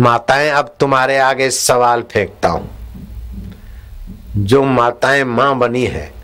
माताएँ, 0.00 0.50
अब 0.50 0.76
तुम्हारे 0.80 1.18
आगे 1.18 1.50
सवाल 1.50 2.02
फेंकता 2.02 2.48
हूँ। 2.48 2.70
जो 4.36 4.62
माताएँ 4.62 5.24
माँ 5.24 5.58
बनी 5.58 5.86
है 5.86 6.19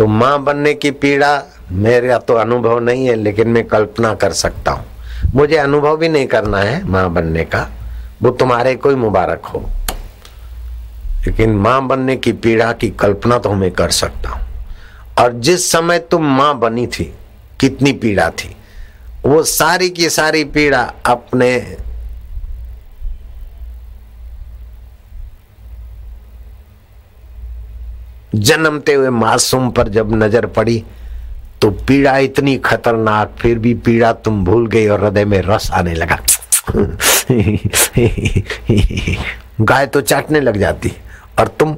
तो 0.00 0.06
माँ 0.06 0.42
बनने 0.42 0.72
की 0.74 0.90
पीड़ा 0.90 1.42
मेरा 1.72 2.16
तो 2.18 2.34
अनुभव 2.34 2.78
नहीं 2.78 3.06
है, 3.06 3.14
लेकिन 3.14 3.48
मैं 3.48 3.64
कल्पना 3.68 4.14
कर 4.14 4.32
सकता 4.32 4.72
हूँ। 4.72 4.86
मुझे 5.34 5.56
अनुभव 5.56 5.96
भी 5.96 6.08
नहीं 6.08 6.26
करना 6.26 6.58
है 6.58 6.82
माँ 6.88 7.10
बनने 7.12 7.44
का। 7.44 7.68
वो 8.22 8.30
तुम्हारे 8.30 8.74
कोई 8.74 8.94
मुबारक 8.94 9.46
हो। 9.46 9.60
लेकिन 11.26 11.54
माँ 11.56 11.86
बनने 11.86 12.16
की 12.16 12.32
पीड़ा 12.32 12.72
की 12.72 12.88
कल्पना 12.90 13.38
तो 13.38 13.52
मैं 13.54 13.70
कर 13.70 13.90
सकता 13.90 14.30
हूँ। 14.30 14.46
और 15.18 15.32
जिस 15.32 15.70
समय 15.72 15.98
तुम 15.98 16.24
माँ 16.26 16.58
बनी 16.58 16.86
थी, 16.86 17.04
कितनी 17.60 17.92
पीड़ा 17.92 18.30
थी, 18.30 18.56
वो 19.26 19.42
सारी 19.42 19.90
की 19.90 20.10
सारी 20.10 20.44
पीड़ा 20.44 20.82
अपने 21.06 21.76
जन्मते 28.34 28.92
हुए 28.94 29.08
मासूम 29.10 29.70
पर 29.70 29.88
जब 29.88 30.12
नज़र 30.14 30.46
पड़ी 30.48 30.82
तो 31.62 31.70
पीड़ा 31.70 32.16
इतनी 32.18 32.56
खतरनाक, 32.58 33.34
फिर 33.38 33.58
भी 33.58 33.74
पीड़ा 33.76 34.12
तुम 34.14 34.44
भूल 34.44 34.66
गई 34.66 34.86
और 34.88 35.04
हृदय 35.04 35.24
में 35.24 35.40
रस 35.42 35.70
आने 35.70 35.94
लगा। 35.94 36.18
गाय 39.60 39.86
तो 39.86 40.00
चाटने 40.00 40.40
लग 40.40 40.56
जाती 40.56 40.92
और 41.38 41.48
तुम 41.60 41.76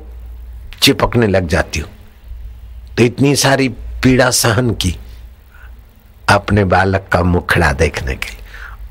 चिपकने 0.82 1.26
लग 1.26 1.46
जाती 1.48 1.80
हो। 1.80 1.88
तो 2.96 3.02
इतनी 3.02 3.34
सारी 3.36 3.68
पीड़ा 4.02 4.30
सहन 4.32 4.70
की 4.74 4.96
अपने 6.28 6.64
बालक 6.64 7.08
का 7.12 7.22
मुखड़ा 7.22 7.72
देखने 7.74 8.14
के 8.14 8.30
लिए 8.30 8.40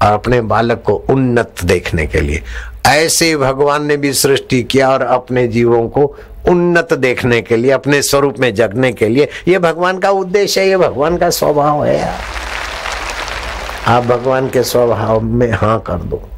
और 0.02 0.14
अपने 0.14 0.42
बालक 0.44 0.84
को 0.86 0.94
उन्नत 1.10 1.64
देखने 1.64 2.06
के 2.08 2.22
लिए। 2.22 2.44
ऐसे 2.88 3.36
भगवान 3.38 3.86
ने 3.86 3.98
भी 3.98 4.14
सृष्टि 4.14 4.62
किया 4.64 4.90
और 4.90 5.02
अपने 5.02 5.48
जीवों 5.48 5.88
को 5.90 6.06
उन्नत 6.50 6.94
देखने 6.94 7.42
के 7.42 7.58
लिए, 7.58 7.72
अपने 7.72 8.02
स्वरूप 8.02 8.36
में 8.40 8.56
जगने 8.56 8.92
के 8.92 9.10
लिए। 9.10 9.28
ये 9.48 9.60
भगवान 9.60 10.00
का 10.00 10.10
उद्देश्य 10.10 10.62
है, 10.62 10.68
ये 10.68 10.78
भगवान 10.78 11.18
का 11.18 11.30
स्वभाव 11.30 11.86
है। 11.86 12.14
आप 13.88 14.04
भगवान 14.04 14.50
के 14.50 14.64
स्वभाव 14.64 15.20
में 15.20 15.52
हाँ 15.52 15.80
कर 15.80 15.94
दो। 15.94 16.30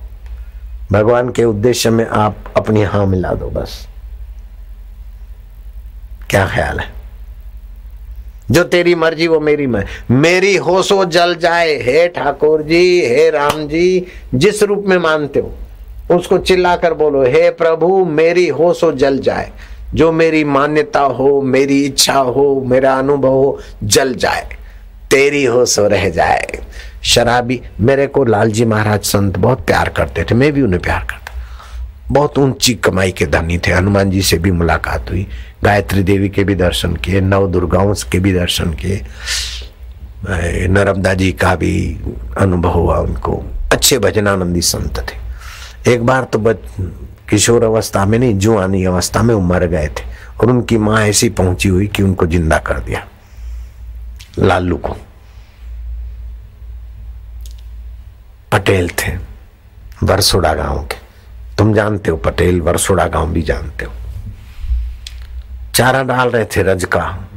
भगवान 0.91 1.29
के 1.29 1.43
उद्देश्य 1.43 1.89
में 1.89 2.07
आप 2.07 2.35
अपनी 2.57 2.83
हाँ 2.83 3.05
मिला 3.05 3.33
दो 3.33 3.45
बस। 3.45 3.87
क्या 6.29 6.47
ख्याल 6.47 6.79
है? 6.79 6.93
जो 8.51 8.63
तेरी 8.63 8.95
मर्ज़ी, 8.95 9.27
वो 9.27 9.39
मेरी 9.39 9.67
मैं, 9.67 9.85
मेरी 10.11 10.55
हो 10.55 10.83
सो 10.83 11.05
जल 11.05 11.35
जाए। 11.35 11.75
हे 11.75 12.07
ठाकुर 12.07 12.61
जी, 12.61 13.05
हे 13.05 13.29
राम 13.29 13.67
जी, 13.67 14.07
जिस 14.35 14.63
रूप 14.63 14.83
में 14.87 14.97
मानते 14.97 15.39
हो, 15.39 15.53
उसको 16.15 16.37
चिल्लाकर 16.37 16.93
बोलो, 16.93 17.23
हे 17.23 17.49
प्रभु, 17.49 18.05
मेरी 18.05 18.47
हो 18.47 18.73
सो 18.73 18.91
जल 18.91 19.19
जाए। 19.19 19.51
जो 19.95 20.11
मेरी 20.11 20.43
मान्यता 20.43 20.99
हो, 20.99 21.41
मेरी 21.41 21.83
इच्छा 21.85 22.13
हो, 22.13 22.63
मेरा 22.67 22.93
अनुभव 22.93 23.29
हो, 23.29 23.59
जल 23.83 24.13
जाए, 24.15 24.47
तेरी 25.11 25.43
हो, 25.45 25.65
सो 25.65 25.87
रह 25.87 26.09
जाए। 26.09 26.61
शराबी 27.03 27.61
मेरे 27.79 28.07
को 28.07 28.23
लालजी 28.23 28.65
महाराज 28.65 29.03
संत 29.03 29.37
बहुत 29.37 29.65
प्यार 29.65 29.89
करते 29.89 30.23
थे, 30.23 30.35
मैं 30.35 30.51
भी 30.53 30.61
उन्हें 30.61 30.81
प्यार 30.81 30.99
करता। 30.99 31.21
बहुत 32.11 32.37
ऊँची 32.39 32.73
कमाई 32.75 33.11
के 33.11 33.25
धनी 33.25 33.57
थे, 33.57 33.71
हनुमान 33.71 34.09
जी 34.11 34.21
से 34.21 34.37
भी 34.37 34.51
मुलाकात 34.51 35.09
हुई, 35.09 35.27
गायत्री 35.63 36.03
देवी 36.03 36.29
के 36.29 36.43
भी 36.43 36.55
दर्शन 36.55 36.95
किए, 36.95 37.21
नव 37.21 37.47
दुर्गाओं 37.47 37.93
के 38.11 38.19
भी 38.19 38.33
दर्शन 38.33 38.73
किए। 38.73 39.01
नर्मदा 40.69 41.13
जी 41.13 41.31
का 41.31 41.55
भी 41.55 41.97
अनुभव 42.37 42.69
हुआ 42.69 42.97
उनको। 42.97 43.43
अच्छे 43.71 43.97
भजनानंदी 43.99 44.61
संत 44.61 44.99
थे। 44.99 45.91
एक 45.93 46.03
बार 46.05 46.23
तो 46.23 46.39
बच 46.39 46.57
किशोर 47.29 47.63
अवस्था 47.63 48.05
में 48.05 48.19
नहीं 48.19 48.37
जुआनी 48.37 48.83
अवस्था 48.85 49.23
में 49.23 49.35
वो 49.35 49.41
मर 49.41 49.65
गए 49.65 49.87
थे 49.87 50.05
और 50.41 50.49
उनकी 50.49 50.77
माँ 50.77 51.01
ऐसी 51.01 51.29
पहुँची 51.29 51.69
हुई 51.69 51.87
कि 51.87 52.03
उनको 52.03 52.25
ज़िंदा 52.25 52.57
कर 52.57 52.79
दिया। 52.79 53.05
लालू 54.39 54.77
को। 54.77 54.95
पटेल 58.51 58.89
थे, 58.89 59.11
वरसोड़ा 60.03 60.53
गाँव 60.53 60.83
के। 60.83 60.97
तुम 61.57 61.73
जानते 61.73 62.11
हो 62.11 62.17
पटेल, 62.17 62.61
वरसोड़ा 62.61 63.07
गाँव 63.07 63.29
भी 63.29 63.41
जानते 63.41 63.85
हो। 63.85 63.93
चारा 65.75 66.03
डाल 66.03 66.29
रहे 66.29 66.45
थे 66.45 66.63
रज 66.63 66.85
का। 66.85 67.29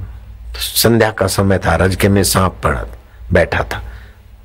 संध्या 0.57 1.11
का 1.11 1.27
समय 1.27 1.59
था, 1.59 1.77
रज 1.77 1.97
के 1.97 2.09
में 2.09 2.23
सांप 2.25 2.61
पड़ा, 2.65 2.85
बैठा 3.33 3.63
था। 3.63 3.83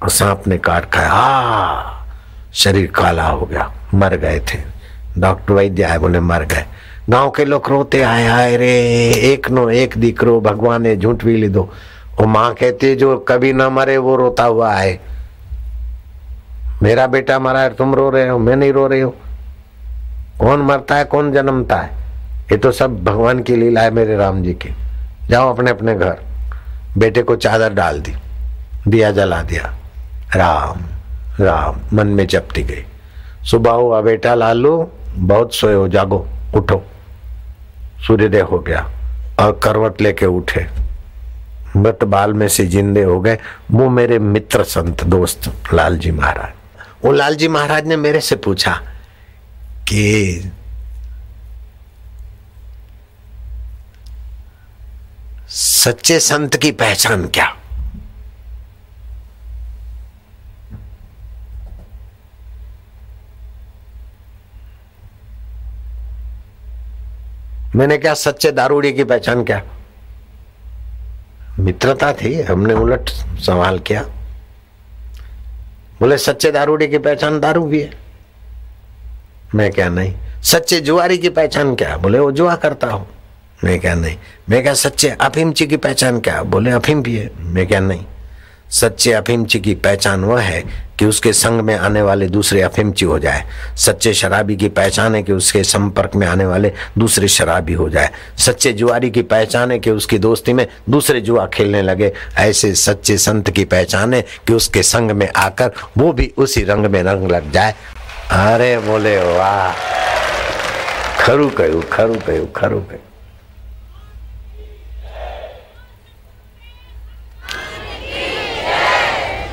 और 0.04 0.10
सांप 0.10 0.44
ने 0.48 0.58
काट 0.58 0.92
खाया, 0.92 1.10
आ, 1.10 2.06
शरीर 2.54 2.92
काला 2.92 3.28
हो 3.28 3.46
गया, 3.46 3.72
मर 3.94 4.16
गए 4.16 4.40
थे। 4.40 4.81
डॉक्टर 5.18 5.54
वैद्य 5.54 5.84
आए 5.84 5.98
बोले, 5.98 6.20
मर 6.20 6.44
गए। 6.44 6.66
गाँव 7.10 7.30
के 7.30 7.46
लोग 7.46 7.70
रोते 7.70 8.02
आए 8.02 8.28
आए 8.28 8.58
रे, 8.58 8.72
एक 9.10 9.50
नो 9.50 9.70
एक 9.70 9.98
दिकरो 9.98 10.42
भगवान 10.42 10.82
ने 10.82 10.96
झूठ 10.96 11.24
भी 11.26 11.38
लीधो। 11.38 11.70
वो 12.20 12.26
माँ 12.28 12.54
कहती 12.54 12.88
है, 12.88 12.96
जो 12.96 13.18
कभी 13.18 13.54
ना 13.54 13.70
मरे, 13.70 13.98
वो 13.98 14.16
रोता 14.16 14.44
हुआ 14.44 14.74
आए 14.76 15.00
मेरा 16.84 17.08
बेटा 17.08 17.40
मरा 17.40 17.60
है, 17.60 17.74
तुम 17.74 17.96
रो 17.96 18.10
रहे 18.10 18.30
हो, 18.30 18.40
मैं 18.40 18.56
नहीं 18.56 18.74
रो 18.74 18.88
रही 18.88 19.02
हूँ। 19.02 19.14
कौन 20.40 20.62
मरता 20.62 20.96
है, 20.96 21.06
कौन 21.06 21.32
जन्मता 21.32 21.78
है? 21.78 21.90
ये 22.52 22.58
तो 22.58 22.72
सब 22.72 23.04
भगवान 23.04 23.40
की 23.40 23.56
लीला 23.56 23.82
है 23.82 23.92
मेरे 23.92 24.16
राम 24.16 24.44
जी 24.44 24.54
की। 24.54 24.74
जाओ 25.30 25.54
अपने 25.54 25.72
अपने 25.72 25.96
घर। 25.96 26.18
बेटे 26.98 27.22
को 27.24 27.36
चादर 27.36 27.74
डाल 27.74 28.00
दी, 28.00 28.14
दिया 28.88 29.12
जला 29.12 29.42
दिया। 29.44 29.74
राम 30.36 30.80
राम, 31.44 31.76
मन 31.94 32.08
में 32.08 32.28
जपती 32.28 32.64
गई। 32.64 32.84
सुबह 33.44 33.72
हुआ 33.72 34.02
बेटा 34.02 34.36
लालू 34.36 34.90
बहुत 35.14 35.54
सोए 35.54 35.74
हो, 35.74 35.88
जागो, 35.88 36.28
उठो। 36.56 36.86
सूर्योदय 38.08 38.42
हो 38.42 38.60
गया। 38.60 38.92
और 39.40 39.60
करवट 39.64 40.02
लेके 40.02 40.26
उठे। 40.26 40.68
मृत 41.78 42.04
बाल 42.04 42.34
में 42.34 42.48
से 42.48 42.66
जिंदे 42.66 43.04
हो 43.04 43.22
गए। 43.22 43.38
वो 43.72 43.90
मेरे 43.90 44.20
मित्र 44.20 44.64
संत, 44.64 45.04
दोस्त 45.04 45.54
लालजी 45.74 46.12
महाराज। 46.12 46.52
वो 47.06 47.12
लालजी 47.12 47.48
महाराज 47.48 47.86
ने 47.86 47.98
मेरे 47.98 48.20
से 48.20 48.36
पूछा 48.36 48.82
कि 49.90 50.44
सच्चे 55.50 56.20
संत 56.20 56.58
की 56.58 56.72
पहचान 56.72 57.28
क्या? 57.28 57.56
मैंने 67.76 67.98
क्या 67.98 68.14
सच्चे 68.14 68.52
दारूड़ी 68.52 68.94
की 68.94 69.04
पहचान 69.04 69.44
क्या? 69.44 69.64
मित्रता 71.60 72.14
थी, 72.14 72.42
हमने 72.42 72.74
उलट 72.74 73.10
सवाल 73.40 73.80
किया। 73.80 74.02
बोले, 76.00 76.18
सच्चे 76.18 76.52
दारूड़ी 76.52 76.88
की 76.88 76.98
पहचान 76.98 77.40
दारू 77.40 77.66
भी 77.66 77.82
है। 77.82 77.92
मैं 79.56 79.72
क्या 79.72 79.90
नहीं? 79.90 80.16
सच्चे 80.42 80.80
जुआरी 80.80 81.18
की 81.18 81.30
पहचान 81.30 81.76
क्या? 81.76 81.98
बोले, 81.98 82.20
वो 82.20 82.32
जुआ 82.32 82.56
करता 82.56 82.88
हूँ। 82.88 83.08
मैं 83.64 83.80
क्या 83.80 83.96
नहीं? 83.96 84.18
मैं 84.50 84.64
क्या 84.64 84.74
सच्चे 84.74 85.10
अफीमची 85.10 85.68
की 85.68 85.78
पहचान 85.78 86.20
क्या? 86.20 86.44
बोले, 86.44 86.72
अफीम 86.72 87.04
भी 87.04 87.18
है। 87.18 87.32
मैं 87.40 87.68
क्या 87.68 87.80
नहीं? 87.80 88.06
सच्चे 88.72 89.12
अफीमची 89.12 89.60
की 89.60 89.74
पहचान 89.76 90.24
वह 90.24 90.42
है 90.42 90.64
कि 91.00 91.06
उसके 91.06 91.34
संग 91.34 91.62
में 91.62 91.76
आने 91.76 92.02
वाले 92.02 92.28
दूसरे 92.28 92.62
अफीमची 92.62 93.06
हो 93.06 93.20
जाए। 93.20 93.44
सच्चे 93.78 94.14
शराबी 94.14 94.56
की 94.56 94.70
पहचान 94.70 95.16
है 95.16 95.24
कि 95.24 95.34
उसके 95.34 95.64
संपर्क 95.64 96.12
में 96.16 96.28
आने 96.28 96.46
वाले 96.46 96.72
दूसरे 96.98 97.28
शराबी 97.28 97.74
हो 97.74 97.90
जाए। 97.90 98.10
सच्चे 98.38 98.74
जुआरी 98.74 99.10
की 99.12 99.22
पहचान 99.22 99.72
है 99.72 99.80
कि 99.80 99.92
उसकी 99.92 100.18
दोस्ती 100.18 100.54
में 100.54 100.68
दूसरे 100.90 101.22
जुआ 101.22 101.46
खेलने 101.46 101.82
लगे। 101.82 102.14
ऐसे 102.38 102.76
सच्चे 102.76 103.18
संत 103.18 103.50
की 103.50 103.66
पहचान 103.66 104.14
है 104.14 104.22
कि 104.22 104.54
उसके 104.54 104.84
संग 104.84 105.12
में 105.12 105.30
आकर 105.36 105.72
वो 105.98 106.14
भी 106.14 106.34
उसी 106.38 106.64
रंग 106.64 106.86
में 106.86 107.04
रंग 107.04 107.32
लग 107.32 107.52
जाए। 107.52 107.76
अरे 108.32 108.78
बोले, 108.78 109.18
वाह। 109.18 109.74
खरू 111.24 111.50
कहू 111.50 111.84
खरू 111.92 112.14
कहू 112.14 112.46
खरू 112.46 112.80
कहू। 112.80 113.11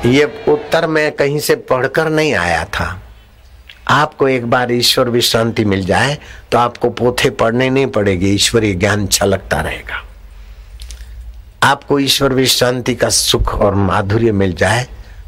ये 0.05 0.23
उत्तर 0.47 0.85
मैं 0.87 1.11
कहीं 1.11 1.39
से 1.39 1.55
पढ़कर 1.69 2.09
नहीं 2.09 2.33
आया 2.35 2.63
था। 2.65 3.01
आपको 3.87 4.27
एक 4.27 4.45
बार 4.49 4.71
ईश्वर 4.71 5.09
विश्रांति 5.09 5.65
मिल 5.65 5.85
जाए 5.85 6.17
तो 6.51 6.57
आपको 6.57 6.89
पोथे 6.89 7.29
पढ़ने 7.31 7.69
नहीं 7.69 7.87
पड़ेगी, 7.87 8.29
ईश्वरीय 8.29 8.73
ज्ञान 8.73 9.05
छलकता 9.07 9.59
रहेगा। 9.61 10.03
आपको 11.63 11.99
ईश्वर 11.99 12.33
विश्रांति 12.33 12.95
का 12.95 13.09
सुख 13.09 13.53
और 13.55 13.75
माधुर्य 13.75 14.31
मिल 14.33 14.53
जाए 14.53 14.87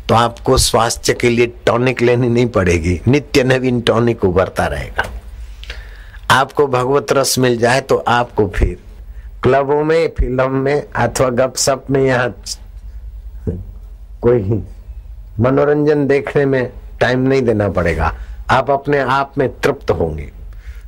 तो 0.10 0.16
आपको 0.16 0.58
स्वास्थ्य 0.60 1.14
के 1.14 1.30
लिए 1.30 1.48
टॉनिक 1.66 2.02
लेनी 2.02 2.30
नहीं 2.30 2.48
पड़ेगी, 2.50 3.00
नित्य 3.08 3.44
नवीन 3.44 3.82
टॉनिक 3.82 4.24
उभरता 4.26 4.68
रहेगा। 4.68 5.10
आपको 6.32 6.68
भगवत 6.70 7.12
रस 7.14 7.38
मिल 7.40 7.58
जाए 7.58 7.82
तो 7.82 7.98
आपको 7.98 8.48
फिर 8.56 8.78
क्लबों 9.44 9.84
में, 9.84 10.08
फ़िल्म 10.10 10.52
में, 10.52 10.84
अथवा 10.86 11.30
गपसप 11.30 11.86
में 11.90 12.04
यहाँ 12.04 12.30
कोई 14.22 14.64
मनोरंजन 15.40 16.06
देखने 16.08 16.46
में 16.46 16.72
टाइम 17.00 17.20
नहीं 17.20 17.42
देना 17.42 17.70
पड़ेगा। 17.70 18.14
आप 18.50 18.70
अपने 18.72 19.00
आप 19.00 19.38
में 19.38 19.48
तृप्त 19.60 19.92
होंगे। 19.92 20.30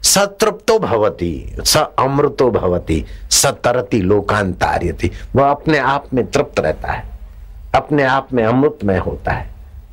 सतृप्तो 0.03 0.77
भवती, 0.79 1.55
स 1.65 1.77
अमृतो 1.99 2.49
भवती 2.51 3.05
सतरती 3.31 4.01
लोकांतार्यति। 4.01 5.11
वह 5.35 5.49
अपने 5.49 5.77
आप 5.77 6.13
में 6.13 6.25
तृप्त 6.31 6.59
रहता 6.59 6.91
है। 6.91 7.03
अपने 7.75 8.03
आप 8.03 8.33
में 8.33 8.43
अमृतमय 8.45 8.97
होता 8.97 9.31
है। 9.31 9.47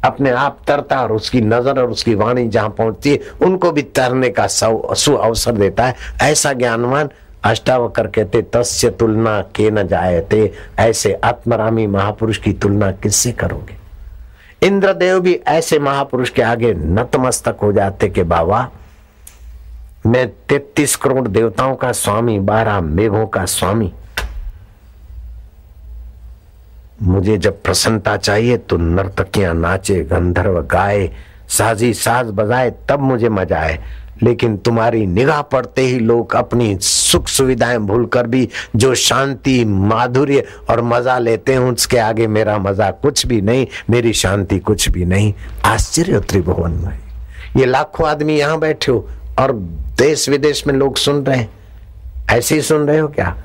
अपने 0.04 0.30
आप 0.30 0.58
तरता 0.66 1.00
और 1.02 1.12
उसकी 1.12 1.40
नज़र 1.40 1.80
और 1.80 1.90
उसकी 1.90 2.14
वाणी 2.14 2.48
जहाँ 2.48 2.68
पहुँचती 2.68 3.10
है, 3.10 3.18
उनको 3.42 3.70
भी 3.72 3.82
तरने 3.82 4.28
का 4.30 4.46
सु 4.46 5.14
अवसर 5.14 5.52
देता 5.52 5.86
है। 5.86 5.94
ऐसा 6.22 6.52
ज्ञानवान 6.52 7.10
अष्टावकर 7.44 8.06
कहते, 8.06 8.42
तस्य 8.42 8.90
तुलना 8.90 9.40
के 9.40 9.70
न 9.70 9.88
जायते, 9.88 10.52
ऐसे 10.78 11.14
आत्मरामी 11.14 11.86
महापुरुष 11.86 12.38
की 12.38 12.52
तुलना 12.52 12.92
किससे 12.92 13.32
करोगे? 13.32 13.80
इंद्रदेव 14.66 15.20
भी 15.20 15.34
ऐसे 15.34 15.78
महापुरुष 15.78 16.30
के 16.30 16.42
आगे 16.42 16.74
नतमस्तक 16.74 17.56
हो 17.62 17.72
जाते 17.72 18.08
कि, 18.08 18.22
बाबा, 18.22 18.68
मैं 20.06 20.28
तैतीस 20.28 20.96
करोड़ 20.96 21.28
देवताओं 21.28 21.74
का 21.74 21.92
स्वामी, 21.92 22.38
बारह 22.38 22.80
मेघों 22.80 23.26
का 23.26 23.44
स्वामी। 23.44 23.92
मुझे 27.02 27.38
जब 27.38 27.62
प्रसन्नता 27.62 28.16
चाहिए 28.16 28.56
तो 28.56 28.76
नर्तकियाँ 28.76 29.54
नाचे, 29.54 30.00
गंधर्व 30.00 30.62
गाए, 30.62 31.10
साजी 31.48 31.94
साज 31.94 32.26
बजाए, 32.26 32.72
तब 32.88 33.00
मुझे 33.00 33.28
मज़ा 33.28 33.60
आए। 33.60 33.80
लेकिन 34.22 34.56
तुम्हारी 34.56 35.06
निगाह 35.06 35.42
पड़ते 35.42 35.82
ही 35.82 35.98
लोग 35.98 36.34
अपनी 36.34 36.78
सुख 36.80 37.28
सुविधाएँ 37.28 37.78
भूलकर 37.78 38.26
भी 38.26 38.48
जो 38.76 38.94
शांति, 38.94 39.64
माधुर्य 39.64 40.44
और 40.70 40.82
मज़ा 40.82 41.18
लेते 41.18 41.52
हैं, 41.52 41.60
उसके 41.60 41.98
आगे 41.98 42.26
मेरा 42.26 42.58
मज़ा 42.58 42.90
कुछ 42.90 43.26
भी 43.26 43.40
नहीं, 43.40 43.66
मेरी 43.90 44.12
शांति 44.12 44.58
कुछ 44.58 44.88
भी 44.88 45.04
नहीं। 45.04 45.34
आश्चर्य 45.64 46.20
त्रिभुवन 46.20 46.70
में। 46.70 46.98
ये 47.56 47.66
लाखों 47.66 48.08
आदमी 48.08 48.38
यहाँ 48.38 48.58
बैठे 48.58 48.92
हो 48.92 49.08
और 49.38 49.52
देश 49.98 50.28
विदेश 50.28 50.66
में 50.66 50.74
लोग 50.74 50.96
सुन 50.96 51.16
रहे 51.26 51.36
हैं। 51.36 51.50
ऐसे 52.30 52.54
ही 52.54 52.60
सुन 52.60 52.86
रहे 52.86 52.98
हो 52.98 53.08
क्या? 53.08 53.36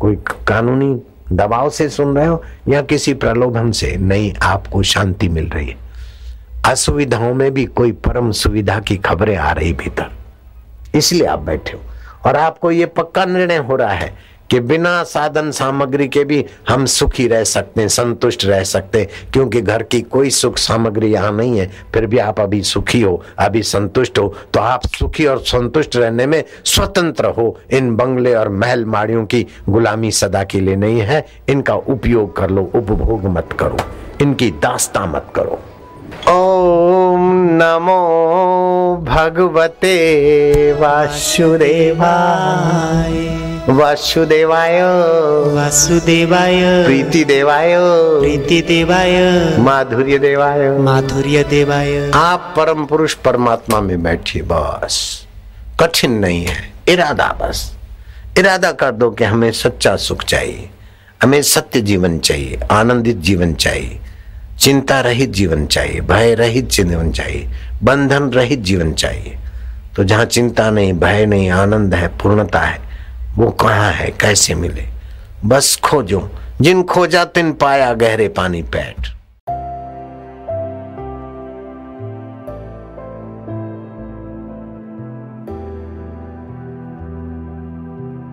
कोई 0.00 0.16
कानूनी 0.48 1.02
दबाव 1.32 1.70
से 1.70 1.88
सुन 1.88 2.16
रहे 2.16 2.26
हो 2.26 2.42
या 2.68 2.82
किसी 2.82 3.14
प्रलोभन 3.14 3.70
से? 3.70 3.96
नहीं, 3.96 4.34
आपको 4.42 4.82
शांति 4.82 5.28
मिल 5.28 5.48
रही 5.48 5.66
है। 5.66 5.85
असुविधाओं 6.66 7.34
में 7.34 7.54
भी 7.54 7.64
कोई 7.64 7.92
परम 7.92 8.30
सुविधा 8.32 8.78
की 8.78 8.96
खबरें 8.96 9.36
आ 9.36 9.52
रही 9.52 9.72
भीतर। 9.72 10.10
इसलिए 10.94 11.26
आप 11.26 11.38
बैठे 11.38 11.72
हो। 11.72 11.80
और 12.26 12.36
आपको 12.36 12.70
ये 12.70 12.86
पक्का 12.86 13.24
निर्णय 13.24 13.56
हो 13.56 13.76
रहा 13.76 13.92
है 13.92 14.36
कि 14.50 14.60
बिना 14.60 15.02
साधन 15.04 15.50
सामग्री 15.50 16.08
के 16.08 16.24
भी 16.24 16.44
हम 16.68 16.84
सुखी 16.86 17.26
रह 17.28 17.44
सकते 17.44 17.80
हैं, 17.80 17.88
संतुष्ट 17.88 18.44
रह 18.44 18.62
सकते 18.64 19.00
हैं, 19.00 19.08
क्योंकि 19.32 19.60
घर 19.60 19.82
की 19.82 20.00
कोई 20.00 20.30
सुख 20.30 20.58
सामग्री 20.58 21.12
यहाँ 21.12 21.32
नहीं 21.32 21.58
है। 21.58 21.70
फिर 21.94 22.06
भी 22.06 22.18
आप 22.18 22.40
अभी 22.40 22.62
सुखी 22.62 23.00
हो, 23.02 23.22
अभी 23.38 23.62
संतुष्ट 23.62 24.18
हो 24.18 24.34
तो 24.54 24.60
आप 24.60 24.86
सुखी 24.86 25.26
और 25.26 25.38
संतुष्ट 25.38 25.96
रहने 25.96 26.26
में 26.26 26.42
स्वतंत्र 26.64 27.26
हो। 27.28 27.58
इन 27.70 27.94
बंगले 27.96 28.34
और 28.34 28.48
महल 28.48 28.84
माड़ियों 28.84 29.24
की 29.26 29.46
गुलामी 29.68 30.10
सदा 30.10 30.44
के 30.44 30.60
लिए 30.60 30.76
नहीं 30.76 31.00
है। 31.00 31.26
इनका 31.48 31.74
उपयोग 31.74 32.36
कर 32.36 32.50
लो, 32.50 32.70
उपभोग 32.74 33.24
मत 33.28 33.52
करो। 33.60 33.76
इनकी 34.22 34.50
दास्ता 34.50 35.06
मत 35.06 35.26
करो। 35.34 35.62
ओम 36.28 37.34
नमो 37.48 37.98
भगवते 39.08 39.96
वासुदेवाय। 40.72 41.46
वासुदेवाय। 43.68 44.82
वासुदेवाय। 45.54 46.84
प्रीति 46.84 47.24
देवाय 47.24 47.74
प्रीति 48.20 48.62
देवाय 48.62 49.12
माधुर्य 49.58 50.18
देवाय 50.18 50.78
माधुर्य 50.78 51.44
देवाय 51.44 52.10
आप 52.14 52.54
परम 52.56 52.84
पुरुष 52.84 53.14
परमात्मा 53.14 53.80
में 53.80 54.02
बैठिए 54.02 54.42
बस। 54.42 55.26
कठिन 55.80 56.12
नहीं 56.12 56.46
है। 56.46 56.72
इरादा 56.88 57.38
बस। 57.42 57.74
इरादा 58.38 58.72
कर 58.72 58.90
दो 58.90 59.10
कि 59.10 59.24
हमें 59.24 59.52
सच्चा 59.52 59.96
सुख 59.96 60.24
चाहिए। 60.24 60.70
हमें 61.22 61.42
सत्य 61.42 61.80
जीवन 61.80 62.18
चाहिए 62.18 62.60
आनंदित 62.70 63.16
जीवन 63.16 63.54
चाहिए। 63.54 64.00
चिंता 64.58 65.00
रहित 65.00 65.30
जीवन 65.30 65.66
चाहिए, 65.66 66.00
भय 66.00 66.34
रहित 66.34 66.68
जीवन 66.68 67.12
चाहिए, 67.12 67.48
बंधन 67.82 68.22
रहित 68.22 68.58
जीवन 68.58 68.92
चाहिए। 68.92 69.38
तो 69.96 70.04
जहाँ 70.04 70.24
चिंता 70.24 70.70
नहीं, 70.70 70.92
भय 70.92 71.26
नहीं, 71.26 71.50
आनंद 71.50 71.94
है, 71.94 72.08
पूर्णता 72.08 72.60
है, 72.60 72.80
वो 73.34 73.50
कहाँ 73.50 73.92
है, 73.92 74.10
कैसे 74.10 74.54
मिले? 74.54 74.84
बस 75.44 75.80
खोजो। 75.84 76.30
जिन 76.60 76.82
खोजा, 76.82 77.24
तिन 77.24 77.52
पाया 77.52 77.94
गहरे 77.94 78.28
पानी 78.28 78.62
पैठ। 78.62 79.15